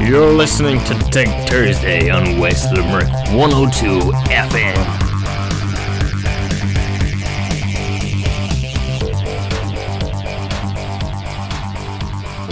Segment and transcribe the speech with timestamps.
[0.00, 4.98] You're listening to Tech Thursday on West Limerick 102 FM.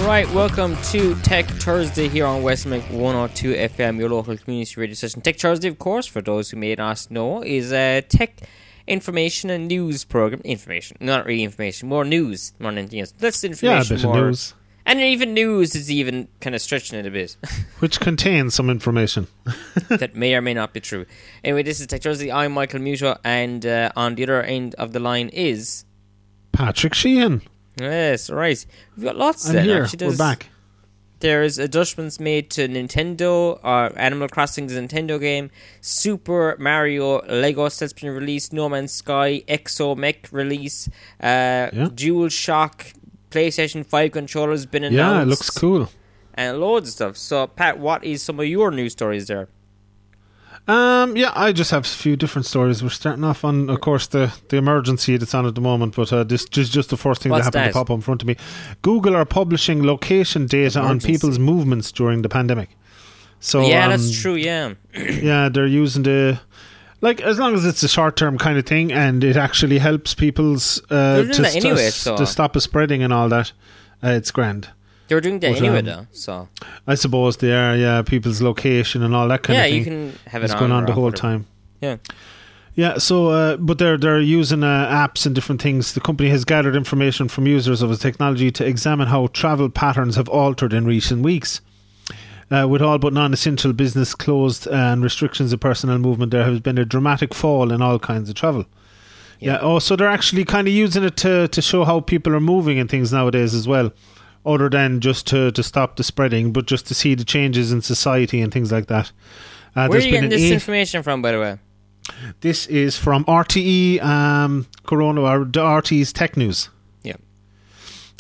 [0.07, 4.95] Right, welcome to Tech Thursday here on West Limerick 102 FM, your local community radio
[4.95, 5.21] station.
[5.21, 8.41] Tech Thursday, of course, for those who may not know, is a tech
[8.89, 10.41] information and news program.
[10.45, 13.13] Information, not really information, more news, more than anything else.
[13.19, 14.19] That's Yeah, a information, bit more.
[14.19, 14.55] of news,
[14.87, 17.37] And even news is even kind of stretching it a bit.
[17.81, 19.27] which contains some information.
[19.89, 21.07] that may or may not be true.
[21.45, 22.33] Anyway, this is Tech Thursday.
[22.33, 25.85] I'm Michael Muto, and uh, on the other end of the line is.
[26.53, 27.43] Patrick Sheehan.
[27.79, 28.65] Yes, right.
[28.97, 29.65] We've got lots I'm then.
[29.67, 29.83] here.
[29.85, 30.49] Actually, We're back.
[31.21, 35.51] There's adjustments made to Nintendo, or Animal Crossing's Nintendo game,
[35.83, 40.89] Super Mario Lego sets been released, No Man's Sky, Exo Mech release,
[41.23, 41.89] uh, Yeah.
[41.95, 42.87] Dual Shock,
[43.31, 45.15] PlayStation 5 controller's been announced.
[45.17, 45.89] Yeah, it looks cool.
[46.35, 47.17] And loads of stuff.
[47.17, 49.49] So, Pat, what is some of your news stories there?
[50.69, 52.83] Um, yeah, I just have a few different stories.
[52.83, 56.13] We're starting off on, of course, the, the emergency that's on at the moment, but
[56.13, 57.79] uh, this is just the first thing What's that happened that?
[57.79, 58.37] to pop up in front of me.
[58.83, 62.71] Google are publishing location data on people's movements during the pandemic.
[63.41, 64.75] So yeah, um, that's true, yeah.
[64.95, 66.41] Yeah, they're using the
[67.01, 70.15] like as long as it's a short term kind of thing and it actually helps
[70.15, 73.53] people's uh, They're to, to- anyway, so- to stop it spreading and all that.
[74.03, 74.69] Uh, it's grand.
[75.09, 76.07] They were doing that But, anyway, um, though.
[76.13, 76.49] So,
[76.87, 79.93] I suppose they are, yeah, people's location and all that kind yeah, of thing.
[79.93, 80.61] Yeah, you can have it It's on.
[80.61, 81.21] going on the whole whatever.
[81.21, 81.47] time.
[81.81, 81.97] Yeah.
[82.77, 85.93] Yeah, so uh, but they're they're using uh, apps and different things.
[85.95, 90.15] The company has gathered information from users of its technology to examine how travel patterns
[90.15, 91.61] have altered in recent weeks.
[92.51, 96.79] Uh, with all but non-essential business closed and restrictions of personal movement, there has been
[96.79, 98.67] a dramatic fall in all kinds of travel.
[99.39, 99.59] Yeah.
[99.61, 102.79] Oh, so they're actually kind of using it to to show how people are moving
[102.79, 103.93] and things nowadays as well,
[104.45, 107.81] other than just to to stop the spreading, but just to see the changes in
[107.83, 109.13] society and things like that.
[109.77, 111.59] Uh, Where are you getting this eight- information from, by the way?
[112.41, 116.69] this is from RTE um, Corona or RTE's Tech News.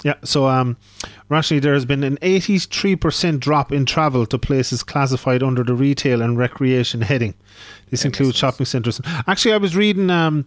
[0.02, 0.14] Yeah.
[0.14, 0.76] Yeah, so um,
[1.28, 6.38] there has been an 83% drop in travel to places classified under the retail and
[6.38, 7.34] recreation heading.
[7.90, 9.00] This That includes shopping centres.
[9.26, 10.46] Actually, I was reading um,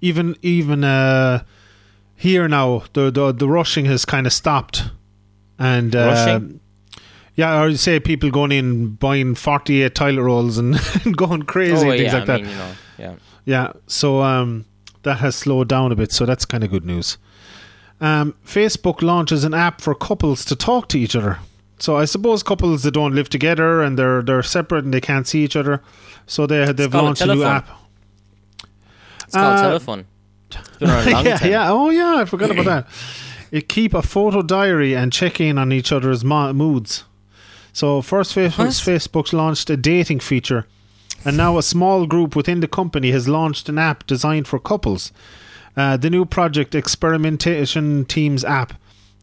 [0.00, 1.42] even even uh,
[2.14, 4.84] here now the, the the rushing has kind of stopped,
[5.58, 6.60] and uh, Rushing?
[7.34, 11.86] yeah, or you say people going in buying 48 toilet rolls and, and going crazy
[11.86, 12.40] oh, and things yeah, like I that.
[12.42, 13.14] mean, you know, yeah.
[13.44, 14.66] Yeah, so um,
[15.02, 17.18] that has slowed down a bit, so that's kind of good news.
[18.02, 21.38] Um, Facebook launches an app for couples to talk to each other.
[21.78, 25.26] So I suppose couples that don't live together and they're they're separate and they can't
[25.26, 25.80] see each other,
[26.26, 27.68] so they they've called a launched a new app.
[29.24, 30.04] It's called Uh, telephone.
[30.50, 31.50] It's been around a long yeah, time.
[31.50, 31.70] yeah.
[31.72, 32.16] Oh, yeah.
[32.16, 32.86] I forgot about that.
[33.52, 37.04] It keep a photo diary and check in on each other's mo- moods.
[37.74, 38.50] So first, What?
[38.52, 40.66] Facebook, Facebook's launched a dating feature,
[41.22, 45.12] and now a small group within the company has launched an app designed for couples.
[45.76, 48.74] Uh, the new project experimentation teams app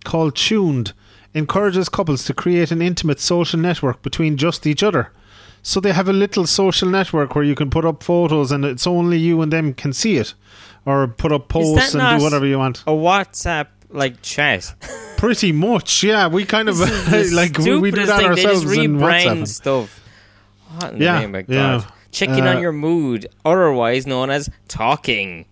[0.04, 0.94] called Tuned
[1.34, 5.12] encourages couples to create an intimate social network between just each other.
[5.62, 8.88] So they have a little social network where you can put up photos and it's
[8.88, 10.34] only you and them can see it,
[10.86, 12.81] or put up posts and do whatever you want.
[12.88, 14.74] A WhatsApp like chat.
[15.18, 16.28] Pretty much, yeah.
[16.28, 16.80] We kind of
[17.34, 18.26] like we, we do that thing.
[18.28, 19.48] ourselves They just in rebrand WhatsApp.
[19.48, 20.00] stuff.
[20.78, 21.54] What in Yeah, the name of God?
[21.54, 21.84] yeah.
[22.12, 25.46] Checking Uh, on your mood, otherwise known as talking.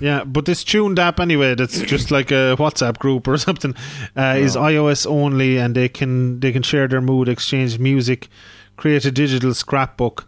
[0.00, 3.74] Yeah, but this tuned app anyway, that's just like a WhatsApp group or something,
[4.16, 8.28] uh, is iOS only, and they can they can share their mood, exchange music,
[8.76, 10.26] create a digital scrapbook.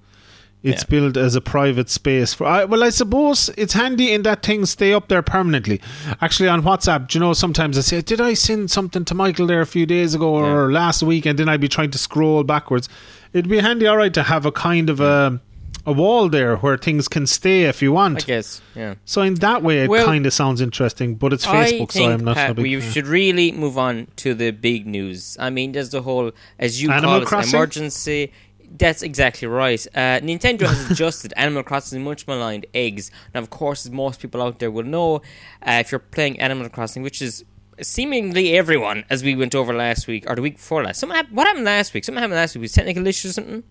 [0.62, 0.88] It's Yeah.
[1.00, 2.44] built as a private space for.
[2.46, 5.80] I, well, I suppose it's handy in that things stay up there permanently.
[6.20, 9.46] Actually, on WhatsApp, do you know, sometimes I say, "Did I send something to Michael
[9.46, 12.42] there a few days ago or last week?" And then I'd be trying to scroll
[12.42, 12.88] backwards.
[13.32, 15.40] It'd be handy, all right, to have a kind of a
[15.86, 18.24] a wall there where things can stay if you want.
[18.24, 18.60] I guess.
[18.74, 18.96] Yeah.
[19.04, 22.24] So in that way, it Well, kind of sounds interesting, but it's Facebook, so I'm
[22.24, 22.90] not Pat, big we fan.
[22.92, 25.36] should really move on to the big news.
[25.38, 27.54] I mean, there's the whole, as you Animal call it, Crossing?
[27.56, 28.32] emergency.
[28.78, 29.86] That's exactly right.
[29.94, 33.12] Uh, Nintendo has adjusted Animal Crossing much maligned eggs.
[33.32, 35.16] Now, of course, as most people out there will know,
[35.62, 37.44] uh, if you're playing Animal Crossing, which is
[37.80, 40.98] seemingly everyone, as we went over last week or the week before last.
[40.98, 42.04] Something hap- what happened last week?
[42.04, 42.62] Something happened last week.
[42.62, 43.62] Was technical issues or something?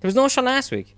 [0.00, 0.96] There was no show last week.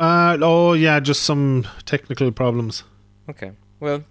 [0.00, 2.84] Uh, oh yeah, just some technical problems.
[3.28, 3.52] Okay.
[3.80, 4.02] Well,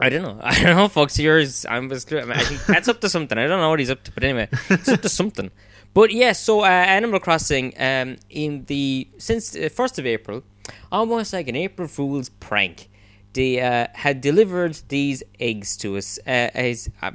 [0.00, 0.40] I don't know.
[0.42, 1.16] I don't know, folks.
[1.16, 3.38] Yours, I'm just, I, mean, I think that's up to something.
[3.38, 5.50] I don't know what he's up to, but anyway, it's up to something.
[5.94, 10.42] But yeah, so uh, Animal Crossing, um, in the since uh, first of April,
[10.90, 12.88] almost like an April Fool's prank,
[13.34, 17.10] they uh, had delivered these eggs to us uh, as uh,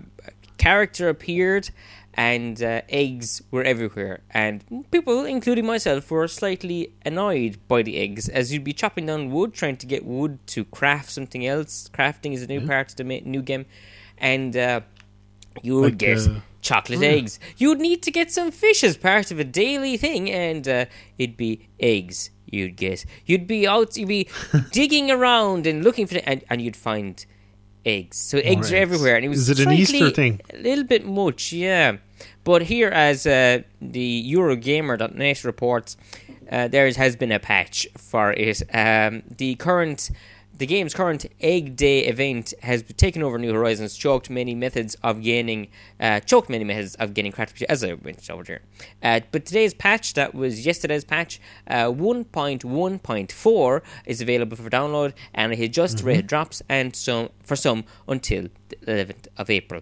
[0.57, 1.69] character appeared,
[2.13, 4.21] and uh, eggs were everywhere.
[4.31, 9.29] And people, including myself, were slightly annoyed by the eggs, as you'd be chopping down
[9.29, 11.89] wood, trying to get wood to craft something else.
[11.93, 13.65] Crafting is a new part of the ma- new game,
[14.17, 14.81] and uh,
[15.61, 17.39] you would Like, get uh, chocolate eggs.
[17.57, 20.85] You'd need to get some fish as part of a daily thing, and uh,
[21.17, 22.31] it'd be eggs.
[22.49, 23.05] You'd get.
[23.25, 23.95] You'd be out.
[23.97, 24.27] You'd be
[24.71, 27.23] digging around and looking for it, and, and you'd find
[27.87, 28.17] eggs.
[28.17, 30.41] So eggs are everywhere, and it was Is it an Easter thing?
[30.53, 31.97] A little bit much, yeah.
[32.43, 35.97] But here, as uh, the Eurogamer.net reports,
[36.51, 38.61] uh, there has been a patch for it.
[38.73, 40.09] Um, the current,
[40.57, 45.21] the game's current Egg Day event has taken over New Horizons, choked many methods of
[45.21, 45.67] gaining,
[45.99, 48.61] uh, choked many methods of gaining craft, as I mentioned over there.
[49.03, 55.53] Uh, but today's patch, that was yesterday's patch, uh, 1.1.4 is available for download, and
[55.53, 56.07] it just Mm-hmm.
[56.07, 59.81] rate drops and some for some until the 11th of April.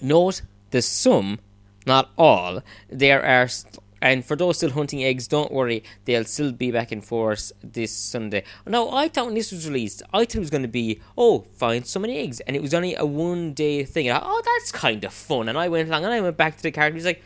[0.00, 1.38] Note the some,
[1.86, 2.62] not all.
[2.88, 6.92] There are, st- and for those still hunting eggs, don't worry, they'll still be back
[6.92, 8.42] in force this Sunday.
[8.66, 11.46] Now, I thought when this was released, I thought it was going to be, oh,
[11.54, 14.08] find so many eggs, and it was only a one day thing.
[14.08, 15.48] And I, oh, that's kind of fun.
[15.48, 17.22] And I went along and I went back to the card, and he was like,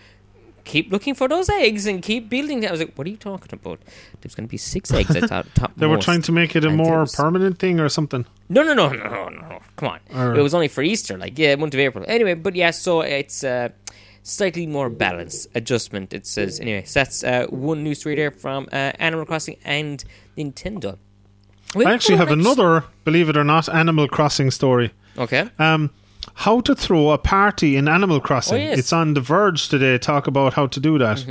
[0.64, 2.68] keep looking for those eggs and keep building them.
[2.68, 3.78] I was like, what are you talking about?
[4.20, 5.46] There's going to be six eggs, I thought.
[5.54, 8.26] Top They were trying to make it a And more there's- permanent thing or something.
[8.48, 9.58] No, no, no, no, no, no.
[9.76, 10.00] Come on.
[10.14, 12.04] Or- it was only for Easter, like, yeah, month of April.
[12.08, 13.68] Anyway, but yeah, so it's uh,
[14.26, 16.58] slightly more balanced adjustment, it says.
[16.58, 20.02] Anyway, so that's uh, one news story there from uh, Animal Crossing and
[20.36, 20.98] Nintendo.
[21.76, 24.92] I actually have another, believe it or not, Animal Crossing story.
[25.16, 25.48] Okay.
[25.58, 25.90] Um,
[26.34, 28.56] how to throw a party in Animal Crossing.
[28.56, 28.78] Oh, yes.
[28.78, 29.96] It's on The Verge today.
[29.98, 31.24] Talk about how to do that.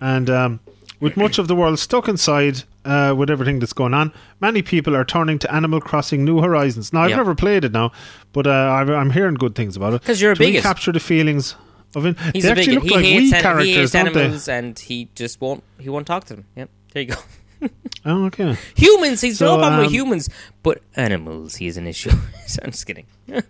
[0.00, 0.60] And um,
[1.00, 4.96] with much of the world stuck inside uh, with everything that's going on, many people
[4.96, 6.92] are turning to Animal Crossing New Horizons.
[6.92, 7.16] Now, I've Yeah.
[7.16, 7.92] never played it now,
[8.32, 10.00] but uh, I've- I'm hearing good things about it.
[10.00, 11.54] Because you're a to capture the feelings
[11.96, 12.18] of it.
[12.32, 15.08] He's they actually look He like wee an- he characters, hates don't animals, and he
[15.14, 15.62] just won't.
[15.78, 16.44] He won't talk to them.
[16.56, 16.70] Yep.
[16.92, 17.16] There you go.
[18.06, 18.58] Oh, okay.
[18.76, 19.22] humans.
[19.22, 20.28] He's So, no problem with um, humans,
[20.62, 21.56] but animals.
[21.56, 22.10] He's an issue.
[22.46, 23.06] so I'm just kidding.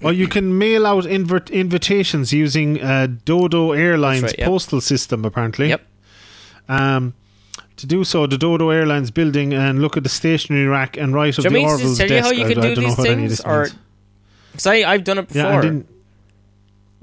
[0.00, 4.48] Well, you can mail out invert- invitations using uh, Dodo Airlines right, yep.
[4.48, 5.68] postal system, apparently.
[5.70, 5.86] Yep.
[6.68, 7.14] Um,
[7.76, 11.36] to do so, the Dodo Airlines building and look at the stationery rack and right
[11.38, 12.74] of Do the you want me to Orville's tell you how you I, can I
[12.74, 13.68] do these what any of things, or
[14.52, 15.42] because I've done it before.
[15.42, 15.88] Yeah, I didn't.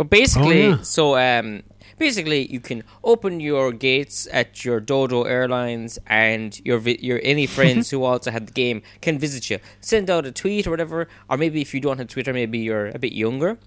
[0.01, 0.81] But basically, Oh, yeah.
[0.81, 1.61] so um,
[1.99, 7.45] basically, you can open your gates at your Dodo Airlines, and your vi- your any
[7.45, 9.59] friends who also had the game can visit you.
[9.79, 12.87] Send out a tweet or whatever, or maybe if you don't have Twitter, maybe you're
[12.87, 13.59] a bit younger,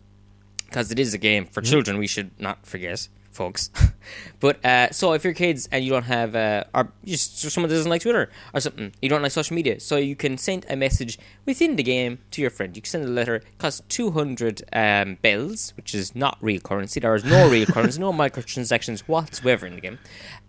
[0.66, 1.98] because it is a game for children.
[1.98, 3.70] We should not forget, folks.
[4.40, 7.74] but uh, so if you're kids and you don't have, uh, or just someone that
[7.74, 10.76] doesn't like Twitter or something, you don't like social media, so you can send a
[10.76, 12.76] message within the game to your friend.
[12.76, 17.00] You can send a letter, costs 200 um, bells, which is not real currency.
[17.00, 19.98] There is no real currency, no microtransactions whatsoever in the game.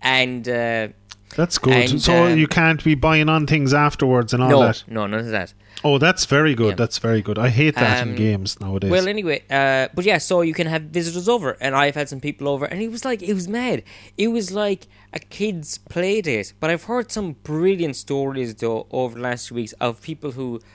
[0.02, 0.90] And uh,
[1.36, 1.74] That's good.
[1.74, 4.84] and, so um, you can't be buying on things afterwards and all no, that.
[4.88, 5.54] no, none of that.
[5.84, 6.70] Oh, that's very good.
[6.70, 6.76] Yeah.
[6.76, 7.38] That's very good.
[7.38, 8.90] I hate that in Um, games nowadays.
[8.90, 12.20] Well, anyway, uh, but yeah, so you can have visitors over, and I've had some
[12.20, 13.84] people over, and it was like it was mad.
[14.18, 16.54] It was like a kids' play date.
[16.60, 20.60] But I've heard some brilliant stories though over the last few weeks of people who.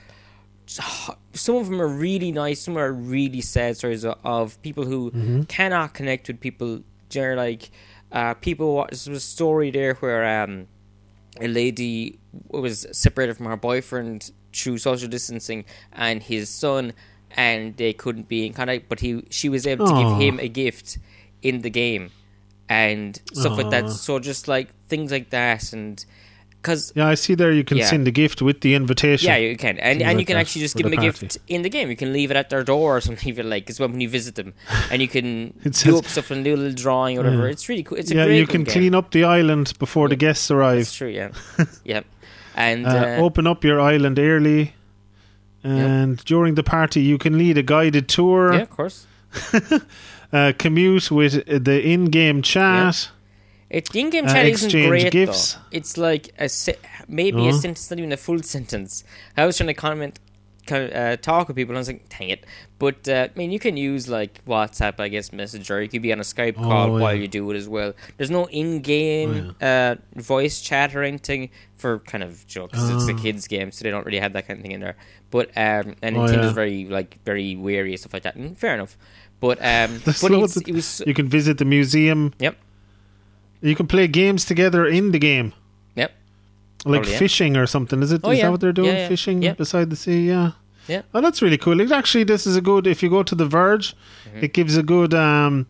[1.33, 2.61] Some of them are really nice.
[2.61, 5.41] Some are really sad stories of- people who Mm-hmm.
[5.43, 6.81] cannot connect with people.
[7.09, 7.71] They're like
[8.11, 8.75] uh, people.
[8.89, 10.67] There was a story there where um,
[11.39, 16.93] a lady was separated from her boyfriend through social distancing and his son
[17.37, 20.47] and they couldn't be in contact but he she was able to give him a
[20.49, 20.97] gift
[21.41, 22.11] in the game
[22.69, 26.05] and stuff like that so just like things like that and
[26.61, 27.87] because yeah, I see there you can Yeah.
[27.87, 29.27] send a gift with the invitation.
[29.27, 31.19] yeah you can and, and you can actually just give the them a party.
[31.27, 33.43] gift in the game you can leave it at their door or something if you
[33.43, 34.53] like as well when you visit them
[34.91, 37.51] and you can It do up stuff and do a little drawing or whatever Yeah.
[37.51, 38.73] it's really cool it's a yeah, great you can game.
[38.73, 40.91] clean up the island before the guests that's arrive.
[40.91, 41.31] true yeah
[41.83, 42.01] yeah
[42.55, 44.73] and Uh, uh, open up your island early.
[45.63, 49.05] And during the party, you can lead a guided tour, yeah of course
[50.33, 53.09] uh, commute with uh, the in-game chat.
[53.69, 55.53] It the in-game Uh, chat isn't exchange great gifts.
[55.53, 55.61] though.
[55.77, 57.61] It's like a se- maybe a Uh-huh.
[57.61, 59.03] sentence, not even a full sentence.
[59.37, 60.19] I was trying to comment,
[60.71, 62.45] kind of, uh, talk with people, and I was like, "Dang it!"
[62.79, 65.81] But uh, I mean, you can use like WhatsApp, I guess, Messenger.
[65.83, 67.93] You could be on a Skype Oh, call while you do it as well.
[68.17, 73.13] There's no in-game uh, voice chat or anything for kind of joke 'cause it's a
[73.13, 73.21] Ah.
[73.21, 74.95] kids game, so they don't really have that kind of thing in there.
[75.29, 76.53] But um, and Oh, Nintendo's yeah.
[76.53, 78.35] very like very wary and stuff like that.
[78.35, 78.97] And fair enough.
[79.39, 82.33] But um, but it was You can visit the museum.
[82.39, 82.55] yep
[83.61, 85.53] You can play games together in the game.
[85.95, 86.11] yep
[86.85, 87.17] Like Probably, yeah.
[87.19, 88.15] fishing or something, is it?
[88.15, 88.43] Is Oh, yeah.
[88.43, 88.93] that what they're doing?
[88.93, 89.53] Yeah, yeah, Fishing yeah.
[89.53, 90.51] beside the sea, yeah.
[90.87, 91.03] Yeah.
[91.13, 91.79] Oh, that's really cool.
[91.79, 92.87] It actually, this is a good.
[92.87, 93.95] If you go to the Verge,
[94.27, 94.43] Mm-hmm.
[94.45, 95.67] it gives a good um,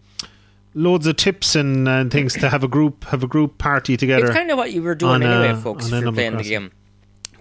[0.74, 4.26] loads of tips and, and things to have a group have a group party together.
[4.26, 6.44] It's kind of what you were doing on, anyway, uh, folks, if you're playing the
[6.44, 6.72] game.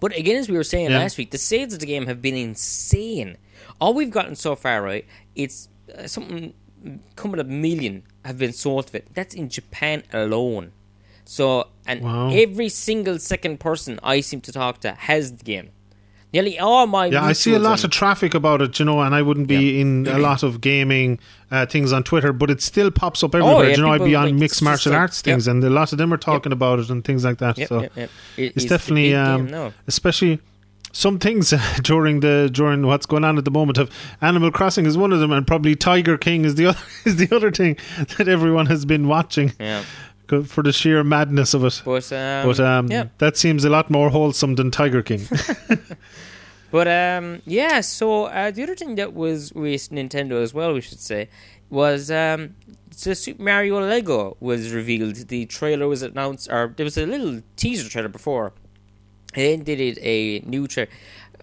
[0.00, 0.98] But again, as we were saying Yeah.
[0.98, 3.36] last week, the sales of the game have been insane.
[3.80, 5.06] All we've gotten so far, right?
[5.34, 6.54] It's uh, something
[7.16, 9.08] coming a million have been sold of it.
[9.14, 10.72] That's in Japan alone.
[11.26, 12.30] So, and Wow.
[12.32, 15.70] every single second person I seem to talk to has the game.
[16.32, 19.14] Nearly all my yeah, I see a lot of traffic about it, you know, and
[19.14, 21.18] I wouldn't be in a lot of gaming
[21.50, 23.56] uh, things on Twitter, but it still pops up everywhere.
[23.56, 25.70] Oh, yeah, you know, I'd be on like, mixed martial like- arts things, and a
[25.70, 27.56] lot of them are talking about it and things like that.
[27.68, 27.88] So.
[27.96, 29.72] It- it's the definitely, um, game now.
[29.88, 30.38] especially
[30.92, 34.96] some things during the during what's going on at the moment of Animal Crossing is
[34.96, 37.76] one of them, and probably Tiger King is the other is the other thing
[38.18, 39.84] that everyone has been watching Yeah,
[40.44, 41.82] for the sheer madness of it.
[41.84, 43.04] but um, But um, yeah.
[43.18, 45.26] that seems a lot more wholesome than Tiger King.
[46.70, 47.80] But um, yeah.
[47.80, 51.28] So uh, the other thing that was with Nintendo as well, we should say,
[51.68, 52.54] was um,
[53.02, 55.16] the Super Mario Lego was revealed.
[55.16, 58.52] The trailer was announced, or there was a little teaser trailer before.
[59.34, 60.90] And then they did a new trailer.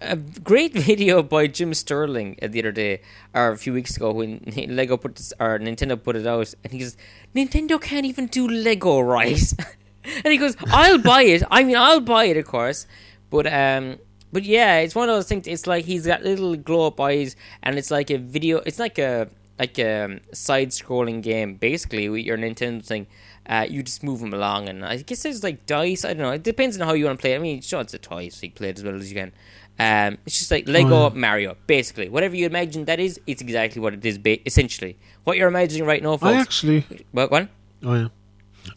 [0.00, 3.00] A great video by Jim Sterling uh, the other day,
[3.34, 6.72] or a few weeks ago, when Lego put this, or Nintendo put it out, and
[6.72, 6.96] he goes,
[7.34, 9.52] "Nintendo can't even do Lego right,"
[10.04, 11.42] and he goes, "I'll buy it.
[11.50, 12.86] I mean, I'll buy it, of course,
[13.30, 13.98] but um,
[14.32, 15.48] but yeah, it's one of those things.
[15.48, 18.58] It's like he's got little glow up eyes, and it's like a video.
[18.58, 19.28] It's like a
[19.58, 23.08] like a side-scrolling game, basically with your Nintendo thing.
[23.48, 26.04] Uh, you just move them along, and I guess there's like dice.
[26.04, 26.32] I don't know.
[26.32, 27.34] It depends on how you want to play.
[27.34, 29.32] I mean, sure, it's a toy, so you play it as well as you can.
[29.78, 32.08] Um, it's just like Lego Oh, Mario, basically.
[32.08, 34.18] Whatever you imagine that is, it's exactly what it is.
[34.18, 37.48] Ba- essentially, what you're imagining right now, I actually, What one?
[37.84, 38.08] oh yeah,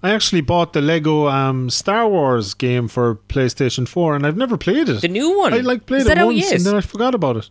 [0.03, 4.57] I actually bought the Lego um, Star Wars game for PlayStation Four, and I've never
[4.57, 5.01] played it.
[5.01, 5.53] The new one.
[5.53, 7.49] I like played is it once, and then I forgot about it.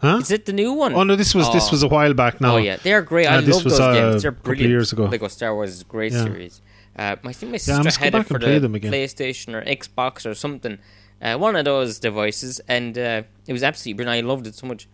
[0.00, 0.18] Huh?
[0.22, 0.94] Is it the new one?
[0.94, 1.72] Oh no, this was this Oh.
[1.72, 2.54] was a while back now.
[2.54, 3.26] Oh yeah, they're great.
[3.26, 4.22] I Uh, this love was, those uh, games.
[4.22, 4.70] They're a couple brilliant.
[4.70, 5.04] years ago.
[5.04, 6.24] Lego Star Wars is a great Yeah.
[6.24, 6.62] series.
[6.96, 8.92] Uh, I think my Yeah, sister go had it for the them again.
[8.92, 10.78] PlayStation or Xbox or something.
[11.22, 14.24] Uh, one of those devices, and uh, it was absolutely brilliant.
[14.24, 14.88] I loved it so much.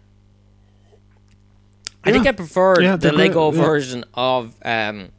[2.05, 3.61] I think I preferred Yeah, the great, Lego yeah.
[3.63, 5.11] version of um,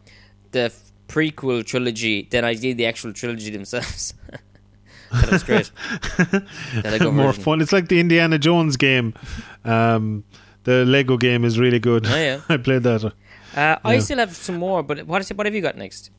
[0.51, 0.72] the
[1.08, 4.13] prequel trilogy than I did the actual trilogy themselves.
[5.12, 5.72] that was great.
[7.13, 7.44] More version.
[7.44, 7.62] fun.
[7.62, 9.13] It's like the Indiana Jones game.
[9.67, 10.24] Um,
[10.63, 12.05] the Lego game is really good.
[12.07, 12.41] Oh, yeah.
[12.50, 13.03] I played that.
[13.05, 13.12] Uh,
[13.83, 14.00] I Yeah.
[14.00, 16.12] still have some more, but what, is, it, what have you got next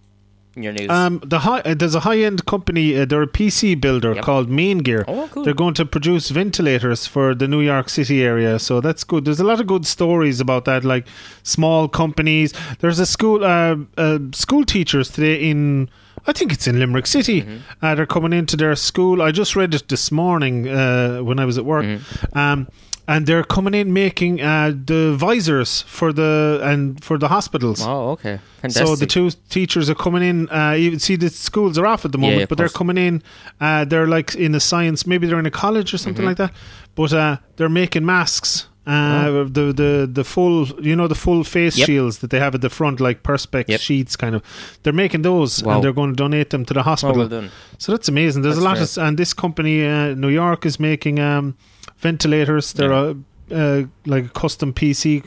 [0.57, 0.89] in your news?
[0.91, 2.97] Um, the high, uh, there's a high end company.
[2.99, 4.25] Uh, they're a PC builder Yep.
[4.25, 5.05] called Maingear.
[5.07, 5.45] oh, cool.
[5.45, 9.25] They're going to produce ventilators for the New York City area, so that's good.
[9.27, 11.07] There's a lot of good stories about that, like
[11.43, 12.53] small companies.
[12.81, 15.91] There's a school, uh, uh, school teachers today in,
[16.27, 17.43] I think it's in Limerick City.
[17.43, 17.57] Mm-hmm.
[17.85, 19.21] Uh, they're coming into their school.
[19.23, 21.85] I just read it this morning uh, when I was at work.
[21.85, 22.39] Mm-hmm.
[22.39, 22.69] Um,
[23.11, 27.81] and they're coming in making uh, the visors for the and for the hospitals.
[27.85, 28.39] Oh, okay.
[28.63, 28.87] Fantastic.
[28.87, 30.49] So the two teachers are coming in.
[30.51, 33.23] Uh, you see, the schools are off at the moment, yeah, but they're coming in.
[33.61, 35.07] Uh, they're like in the science.
[35.07, 36.43] Maybe they're in a college or something Mm-hmm.
[36.43, 36.53] like that.
[36.95, 38.69] But uh, they're making masks.
[38.87, 39.45] Uh, Oh.
[39.45, 41.87] the the the full you know the full face Yep.
[41.87, 43.81] shields that they have at the front like perspex Yep.
[43.81, 44.41] sheets kind of
[44.83, 45.75] they're making those Wow.
[45.75, 48.65] and they're going to donate them to the hospital well so that's amazing there's That's
[48.65, 48.97] a lot great.
[48.97, 51.55] of and this company uh, New York is making um,
[51.99, 53.13] ventilators they're Yeah.
[53.51, 55.23] a, uh, like a custom PC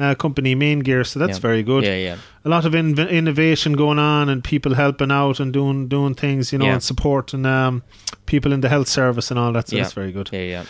[0.00, 1.42] uh, company Maingear so that's Yeah.
[1.48, 2.16] very good Yeah, yeah.
[2.44, 6.52] a lot of inv- innovation going on and people helping out and doing doing things,
[6.52, 6.74] you know, Yeah.
[6.74, 7.82] and supporting um,
[8.26, 9.68] people in the health service and all that.
[9.68, 9.82] So Yeah.
[9.82, 10.28] that's very good.
[10.32, 10.64] Yeah, yeah.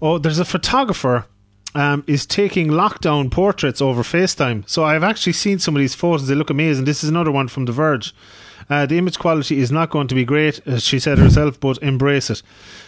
[0.00, 1.24] Oh, there's a photographer
[1.74, 4.62] um, is taking lockdown portraits over FaceTime.
[4.66, 6.26] So I've actually seen some of these photos.
[6.26, 6.84] They look amazing.
[6.86, 8.14] This is another one from The Verge.
[8.70, 11.78] Uh, the image quality is not going to be great, as she said herself, but
[11.78, 12.42] embrace it.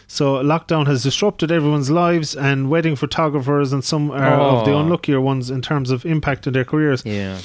[0.07, 4.81] So lockdown has disrupted everyone's lives, and wedding photographers and some are of the Oh.
[4.81, 7.03] unluckier ones in terms of impact in their careers.
[7.07, 7.39] Yeah.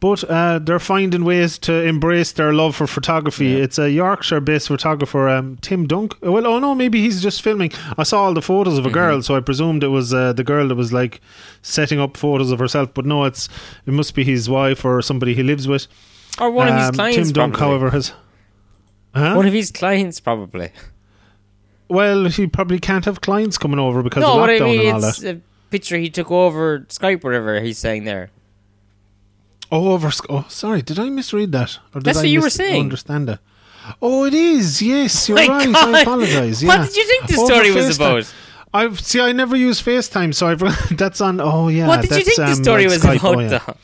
[0.00, 3.48] But uh, they're finding ways to embrace their love for photography.
[3.48, 3.58] Yeah.
[3.64, 6.16] It's a Yorkshire-based photographer, um, Tim Dunk.
[6.22, 7.70] Well, oh no, maybe he's just filming.
[7.98, 8.86] I saw all the photos Mm-hmm.
[8.86, 11.20] of a girl, so I presumed it was uh, the girl that was like
[11.62, 12.94] setting up photos of herself.
[12.94, 13.48] But no, it's
[13.86, 15.86] it must be his wife or somebody he lives with.
[16.40, 17.16] Or one of his Um, clients.
[17.16, 17.78] Tim Dunk, probably.
[17.78, 18.12] however, has.
[19.14, 19.34] Huh?
[19.34, 20.70] One of his clients, probably.
[21.88, 24.80] well, he probably can't have clients coming over because no, of what I lockdown mean,
[24.80, 25.36] and all it's that.
[25.36, 25.40] a
[25.70, 28.30] picture he took over Skype, whatever he's saying there.
[29.72, 30.10] Oh, over.
[30.28, 30.82] Oh, sorry.
[30.82, 31.78] Did I misread that?
[31.94, 32.80] Or did That's I what you were saying.
[32.80, 33.40] Understand that?
[34.02, 34.82] Oh, it is.
[34.82, 35.72] Yes, you're My right.
[35.72, 35.94] God.
[35.94, 36.62] I apologize.
[36.62, 36.78] Yeah.
[36.78, 37.96] What did you think the Over story was FaceTime.
[38.18, 38.34] about?
[38.74, 39.20] I've see.
[39.20, 40.60] I never use FaceTime, so I've
[40.96, 41.40] that's on.
[41.40, 41.86] Oh yeah.
[41.86, 43.18] what did you think the um, story on was Skype.
[43.20, 43.74] about, Oh, yeah.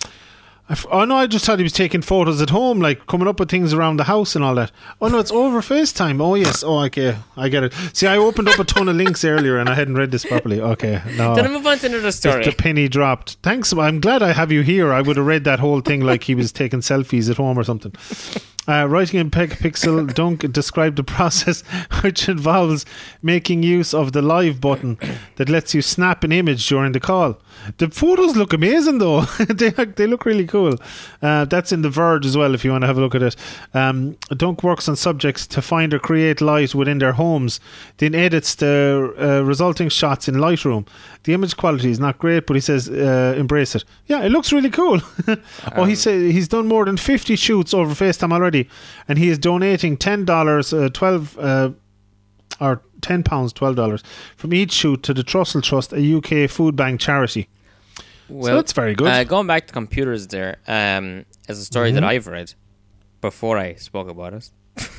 [0.68, 3.26] I f- oh no, I just thought he was taking photos at home, like coming
[3.28, 4.70] up with things around the house and all that.
[5.00, 6.20] Oh no, it's over FaceTime.
[6.22, 6.62] Oh yes.
[6.62, 7.74] Oh okay, I get it.
[7.92, 10.60] See, I opened up a ton of links earlier and I hadn't read this properly.
[10.60, 11.34] Okay, no.
[11.34, 12.44] Then I move on to another Just story.
[12.44, 13.38] the penny dropped.
[13.42, 13.72] Thanks.
[13.72, 14.92] I'm glad I have you here.
[14.92, 17.64] I would have read that whole thing like he was taking selfies at home or
[17.64, 17.92] something.
[18.68, 21.62] Uh, writing in PetaPixel Dunk described the process
[22.02, 22.86] which involves
[23.20, 24.98] making use of the live button
[25.34, 27.40] that lets you snap an image during the call.
[27.78, 29.22] The photos look amazing though.
[29.48, 30.74] they they look really cool.
[31.20, 33.22] Uh, that's in the Verge as well if you want to have a look at
[33.22, 33.36] it.
[33.74, 37.60] Um, Dunk works on subjects to find or create light within their homes,
[37.98, 40.86] then edits the uh, resulting shots in Lightroom.
[41.24, 43.84] The image quality is not great, but he says uh, embrace it.
[44.06, 45.00] Yeah, it looks really cool.
[45.76, 48.51] oh, he said he's done more than fifty shoots over FaceTime already,
[49.08, 51.70] and he is donating ten dollars, uh, twelve uh,
[52.60, 54.02] or ten pounds, twelve dollars
[54.36, 57.48] from each shoot to the Trussell Trust, a UK food bank charity.
[58.28, 59.08] well, that's very good.
[59.08, 62.06] Uh, going back to computers, there, um, as a story that Mhm.
[62.06, 62.54] I've read
[63.20, 64.50] before I spoke about it.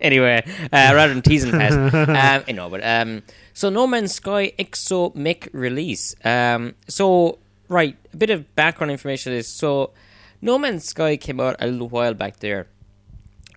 [0.00, 0.42] anyway,
[0.72, 3.22] uh, rather than teasing Pat, um, I know, but um,
[3.54, 6.14] so No Man's Sky Exo Mech release.
[6.24, 7.38] Um, so
[7.68, 9.92] right, a bit of background information is so
[10.44, 12.66] No Man's Sky came out a little while back there.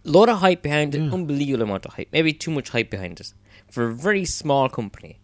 [0.05, 3.19] A Lot of hype behind it, unbelievable amount of hype, maybe too much hype behind
[3.19, 3.33] it
[3.71, 5.19] for a very small company.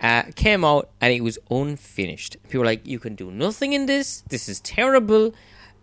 [0.00, 2.38] Uh, came out and it was unfinished.
[2.44, 4.22] People were like, "You can do nothing in this.
[4.28, 5.34] This is terrible.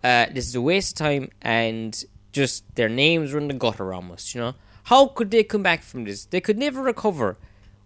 [0.02, 3.94] Uh, this is a waste of time." And just their names were in the gutter
[3.94, 4.34] almost.
[4.34, 6.24] You know, how could they come back from this?
[6.24, 7.38] They could never recover.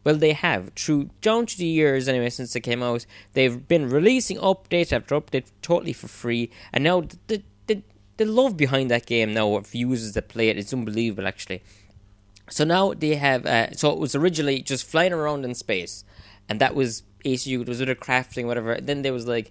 [0.07, 3.05] Well, they have through down to the years anyway since they came out.
[3.33, 7.83] They've been releasing update after update totally for free, and now the the,
[8.17, 11.27] the, love behind that game now of users that play it is unbelievable.
[11.27, 11.61] Actually,
[12.49, 13.47] so now they have.
[13.47, 16.05] Uh, so it was originally just flying around in space,
[16.49, 17.63] and that was ACU.
[17.63, 18.79] It was other crafting, whatever.
[18.81, 19.51] Then there was like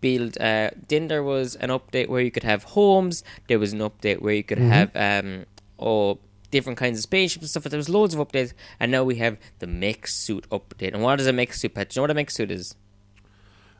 [0.00, 0.40] build.
[0.40, 3.24] Uh, then there was an update where you could have homes.
[3.48, 5.46] There was an update where you could have um,
[5.80, 7.64] oh different kinds of spaceships and stuff.
[7.64, 10.94] There was loads of updates, and now we have the mech suit update.
[10.94, 11.90] And what is a mech suit, Pat?
[11.90, 12.74] Do you know what a mech suit is?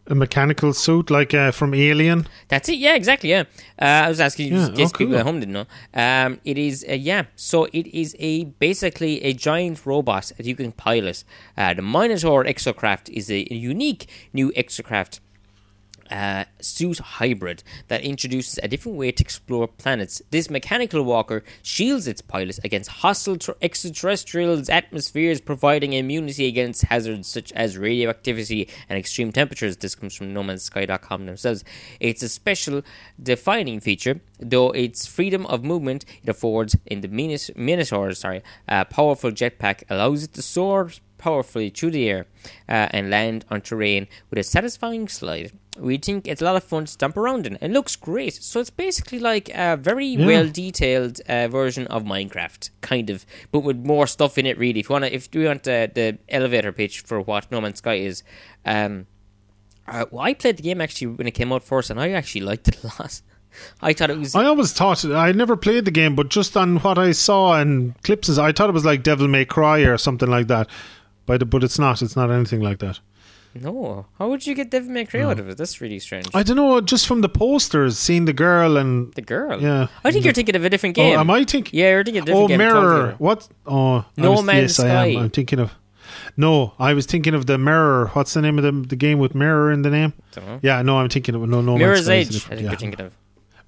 [0.08, 2.28] A mechanical suit like uh, from Alien.
[2.46, 2.78] That's it.
[2.78, 3.30] Yeah, exactly.
[3.30, 3.42] Yeah,
[3.82, 5.18] uh, I was asking Yeah, case oh, people cool.
[5.18, 5.66] at home didn't know.
[5.94, 7.24] Um, it is uh, yeah.
[7.34, 11.24] So it is a basically a giant robot that you can pilot.
[11.58, 15.18] Uh, the Minotaur exocraft is a unique new exocraft.
[16.10, 20.22] Uh, suit hybrid that introduces a different way to explore planets.
[20.30, 27.28] This mechanical walker shields its pilots against hostile tr- extraterrestrials' atmospheres, providing immunity against hazards
[27.28, 29.76] such as radioactivity and extreme temperatures.
[29.76, 31.64] This comes from NoMan'sSky.com themselves.
[32.00, 32.82] It's a special
[33.20, 38.84] defining feature, though its freedom of movement it affords in the Minos- Minotaur, sorry, a
[38.84, 42.26] powerful jetpack allows it to soar powerfully through the air
[42.68, 45.52] uh, and land on terrain with a satisfying slide.
[45.78, 47.56] We think it's a lot of fun to stomp around in.
[47.60, 48.34] It looks great.
[48.34, 50.26] So it's basically like a very Yeah.
[50.26, 54.58] well detailed uh, version of Minecraft, kind of, but with more stuff in it.
[54.58, 57.60] Really, if you want to, if you want the, the elevator pitch for what No
[57.60, 58.22] Man's Sky is,
[58.64, 59.06] um,
[59.86, 62.40] uh, well, I played the game actually when it came out first, and I actually
[62.42, 63.20] liked it a lot.
[63.80, 66.76] I thought it was I always thought I never played the game, but just on
[66.80, 70.28] what I saw and clips, I thought it was like Devil May Cry or something
[70.28, 70.68] like that.
[71.24, 72.02] But but it's not.
[72.02, 73.00] It's not anything like that.
[73.62, 74.06] No.
[74.18, 75.56] How would you get Devil May Cry out of it?
[75.58, 76.26] That's really strange.
[76.34, 76.80] I don't know.
[76.80, 79.60] Just from the posters, seeing the girl and the girl.
[79.60, 79.88] yeah.
[80.04, 81.16] I think you're thinking of a different game.
[81.16, 81.78] Oh, am I thinking?
[81.78, 82.58] Yeah, you're thinking of a Oh, different game.
[82.58, 82.96] Mirror.
[82.96, 83.12] totally.
[83.14, 83.48] What?
[83.66, 85.16] Oh, No was- Man's yes, I am.
[85.24, 85.72] I'm thinking of.
[86.36, 88.08] No, I was thinking of the Mirror.
[88.14, 90.12] What's the name of the the game with Mirror in the name?
[90.62, 91.76] Yeah, no, I'm thinking of no no.
[91.76, 92.36] Mirror's Sky Edge.
[92.36, 92.68] I think yeah.
[92.70, 93.12] you're thinking of.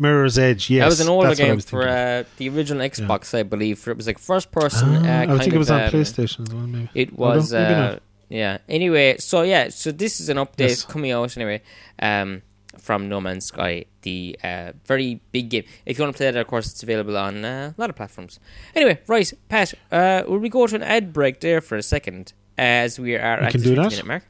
[0.00, 0.70] Mirror's Edge.
[0.70, 3.42] Yes, that was an older that's what I game for uh, the original Xbox, I
[3.42, 3.80] believe.
[3.80, 5.04] For it was like first person.
[5.04, 6.66] Ah, uh, I think it was on um, PlayStation as well.
[6.66, 7.52] Maybe It was.
[7.52, 7.98] maybe Uh.
[8.28, 8.58] Yeah.
[8.68, 10.84] Anyway, so yeah, so this is an update Yes.
[10.84, 11.62] coming out anyway.
[12.00, 12.42] Um,
[12.78, 15.64] from No Man's Sky, the uh, very big game.
[15.84, 17.96] If you want to play that, of course, it's available on uh, a lot of
[17.96, 18.38] platforms.
[18.74, 22.32] Anyway, right, Pat, uh, will we go to an ad break there for a second
[22.56, 24.24] as we are We at the do 50 minute mark?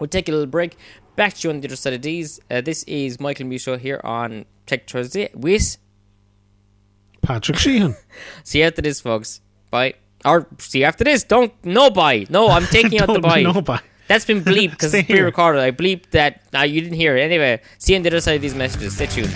[0.00, 0.76] We'll take a little break.
[1.14, 2.40] Back to you on the other side of these.
[2.50, 5.76] Uh, this is Michael Musso here on Tech Thursday with.
[7.22, 7.94] Patrick Sheehan.
[8.44, 9.40] See you after this, folks.
[9.70, 9.94] Bye.
[10.24, 11.24] Or see after this.
[11.24, 11.52] Don't.
[11.64, 12.26] No buy.
[12.28, 13.42] No, I'm taking out the bye.
[13.42, 13.80] know by.
[14.08, 15.60] That's been bleeped because it's pre-recorded.
[15.60, 16.42] I bleeped that.
[16.52, 17.22] Now you didn't hear it.
[17.22, 18.94] Anyway, see you on the other side of these messages.
[18.96, 19.32] Stay tuned.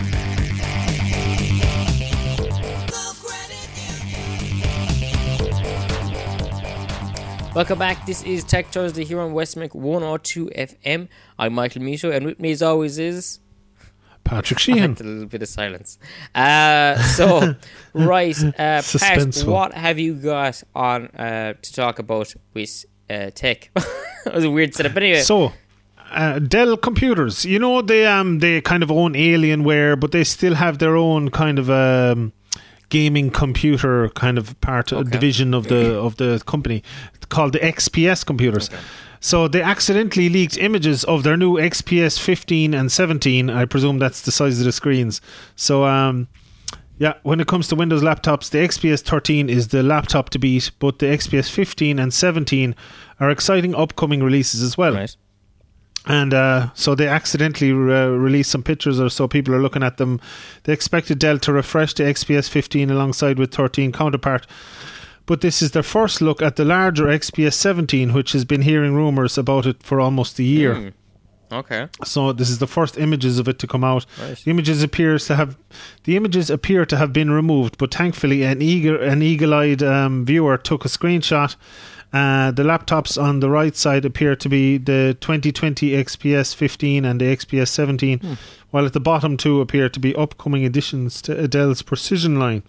[7.55, 8.05] Welcome back.
[8.05, 11.07] This is Tech Thursday here on Westmic 102 FM.
[11.39, 13.39] I'm Michael Musso, and with me as always is
[14.25, 14.97] Patrick Sheehan.
[15.01, 15.99] a little bit of silence.
[16.35, 17.55] Uh, so,
[17.93, 23.71] right, uh, Pat, what have you got on uh, to talk about with uh, tech?
[24.25, 24.95] that was a weird setup.
[24.95, 25.53] But anyway, So,
[26.11, 27.45] uh, Dell computers.
[27.45, 31.31] You know they um they kind of own Alienware, but they still have their own
[31.31, 32.33] kind of um
[32.89, 35.11] gaming computer kind of part Okay.
[35.11, 36.83] division of the of the company
[37.29, 38.71] called the XPS computers.
[39.25, 43.49] So they accidentally leaked images of their new XPS 15 and 17.
[43.49, 45.23] I presume that's the size of the screens.
[45.57, 46.29] So um
[46.99, 50.71] yeah, when it comes to Windows laptops, the XPS 13 is the laptop to beat,
[50.79, 52.75] but the XPS 15 and 17
[53.19, 54.93] are exciting upcoming releases as well.
[54.93, 55.17] Right.
[56.05, 59.97] And uh, so they accidentally uh, released some pictures, or so people are looking at
[59.97, 60.21] them.
[60.65, 64.47] They expected Dell to refresh the XPS 15 alongside with 13 counterpart.
[65.27, 68.95] But this is their first look at the larger XPS 17, which has been hearing
[68.95, 70.75] rumors about it for almost a year.
[70.75, 70.89] Hmm.
[71.53, 71.89] Okay.
[72.05, 74.07] So this is the first images of it to come out.
[74.19, 75.57] The images appears to have
[76.03, 80.59] the images appear to have been removed, but thankfully an eager an eagle-eyed um, viewer
[80.59, 81.55] took a screenshot.
[82.13, 87.21] Uh, the laptops on the right side appear to be the 2020 XPS 15 and
[87.21, 88.39] the XPS 17,
[88.71, 92.63] while at the bottom two appear to be upcoming additions to Dell's Precision line.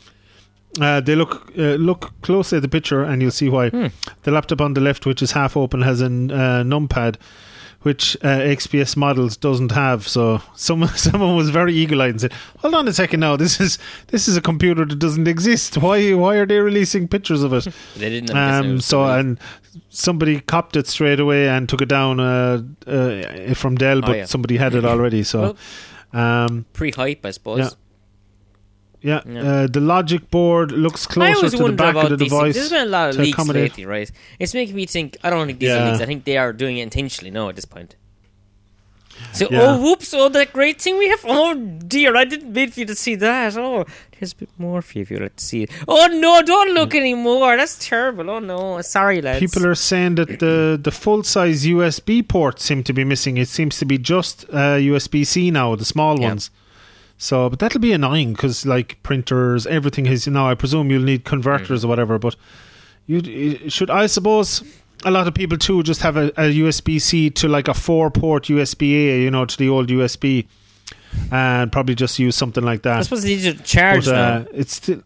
[0.81, 3.69] Uh, they look uh, look closely at the picture, and you'll see why.
[3.69, 7.15] The laptop on the left, which is half open, has a uh, numpad,
[7.83, 10.05] which uh, XPS models doesn't have.
[10.07, 13.77] So someone someone was very eagle-eyed and said, "Hold on a second, now this is
[14.07, 15.77] this is a computer that doesn't exist.
[15.77, 18.35] Why why are they releasing pictures of it?" They didn't.
[18.35, 19.39] um, so and
[19.89, 24.17] somebody copped it straight away and took it down uh, uh, from Dell, Oh, but
[24.17, 24.25] yeah.
[24.25, 25.23] somebody had it already.
[25.23, 25.55] So.
[26.13, 27.59] um, pre-hype, I suppose.
[27.59, 27.69] yeah.
[29.11, 29.41] Yeah, Yeah.
[29.49, 32.31] Uh, the logic board looks closer to the back of the things.
[32.31, 32.55] device.
[32.55, 34.09] There's been a lot of leaks accommodate- lately, right?
[34.39, 35.17] It's making me think.
[35.23, 36.01] I don't think these are leaks.
[36.01, 37.31] I think they are doing it intentionally.
[37.31, 37.95] No, at this point.
[39.31, 39.61] So, Yeah.
[39.61, 40.13] oh, whoops!
[40.13, 41.23] Oh, that great thing we have.
[41.25, 41.53] Oh
[41.95, 43.55] dear, I didn't mean for you to see that.
[43.57, 43.85] Oh,
[44.19, 45.69] there's a bit more for you if you'd like to see it.
[45.87, 47.55] Oh no, don't look anymore.
[47.55, 48.29] That's terrible.
[48.29, 49.39] Oh no, sorry, lads.
[49.39, 53.37] People are saying that the the full size USB ports seem to be missing.
[53.37, 56.27] It seems to be just uh, USB C now, the small Yeah.
[56.29, 56.49] ones.
[57.17, 60.49] So, but that'll be annoying because like printers, everything is you now.
[60.49, 61.85] I presume you'll need converters Mm.
[61.85, 62.19] or whatever.
[62.19, 62.35] But
[63.07, 64.63] you should, I suppose,
[65.05, 68.11] a lot of people too just have a, a USB C to like a four
[68.11, 70.45] port USB A, you know, to the old USB,
[71.31, 72.93] and probably just use something like that.
[72.93, 73.03] I that.
[73.05, 75.01] suppose they need to charge But uh, it's still.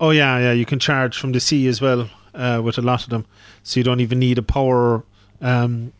[0.00, 0.52] Oh yeah, yeah.
[0.52, 3.26] You can charge from the C as well uh, with a lot of them,
[3.62, 5.04] so you don't even need a power
[5.42, 5.92] um,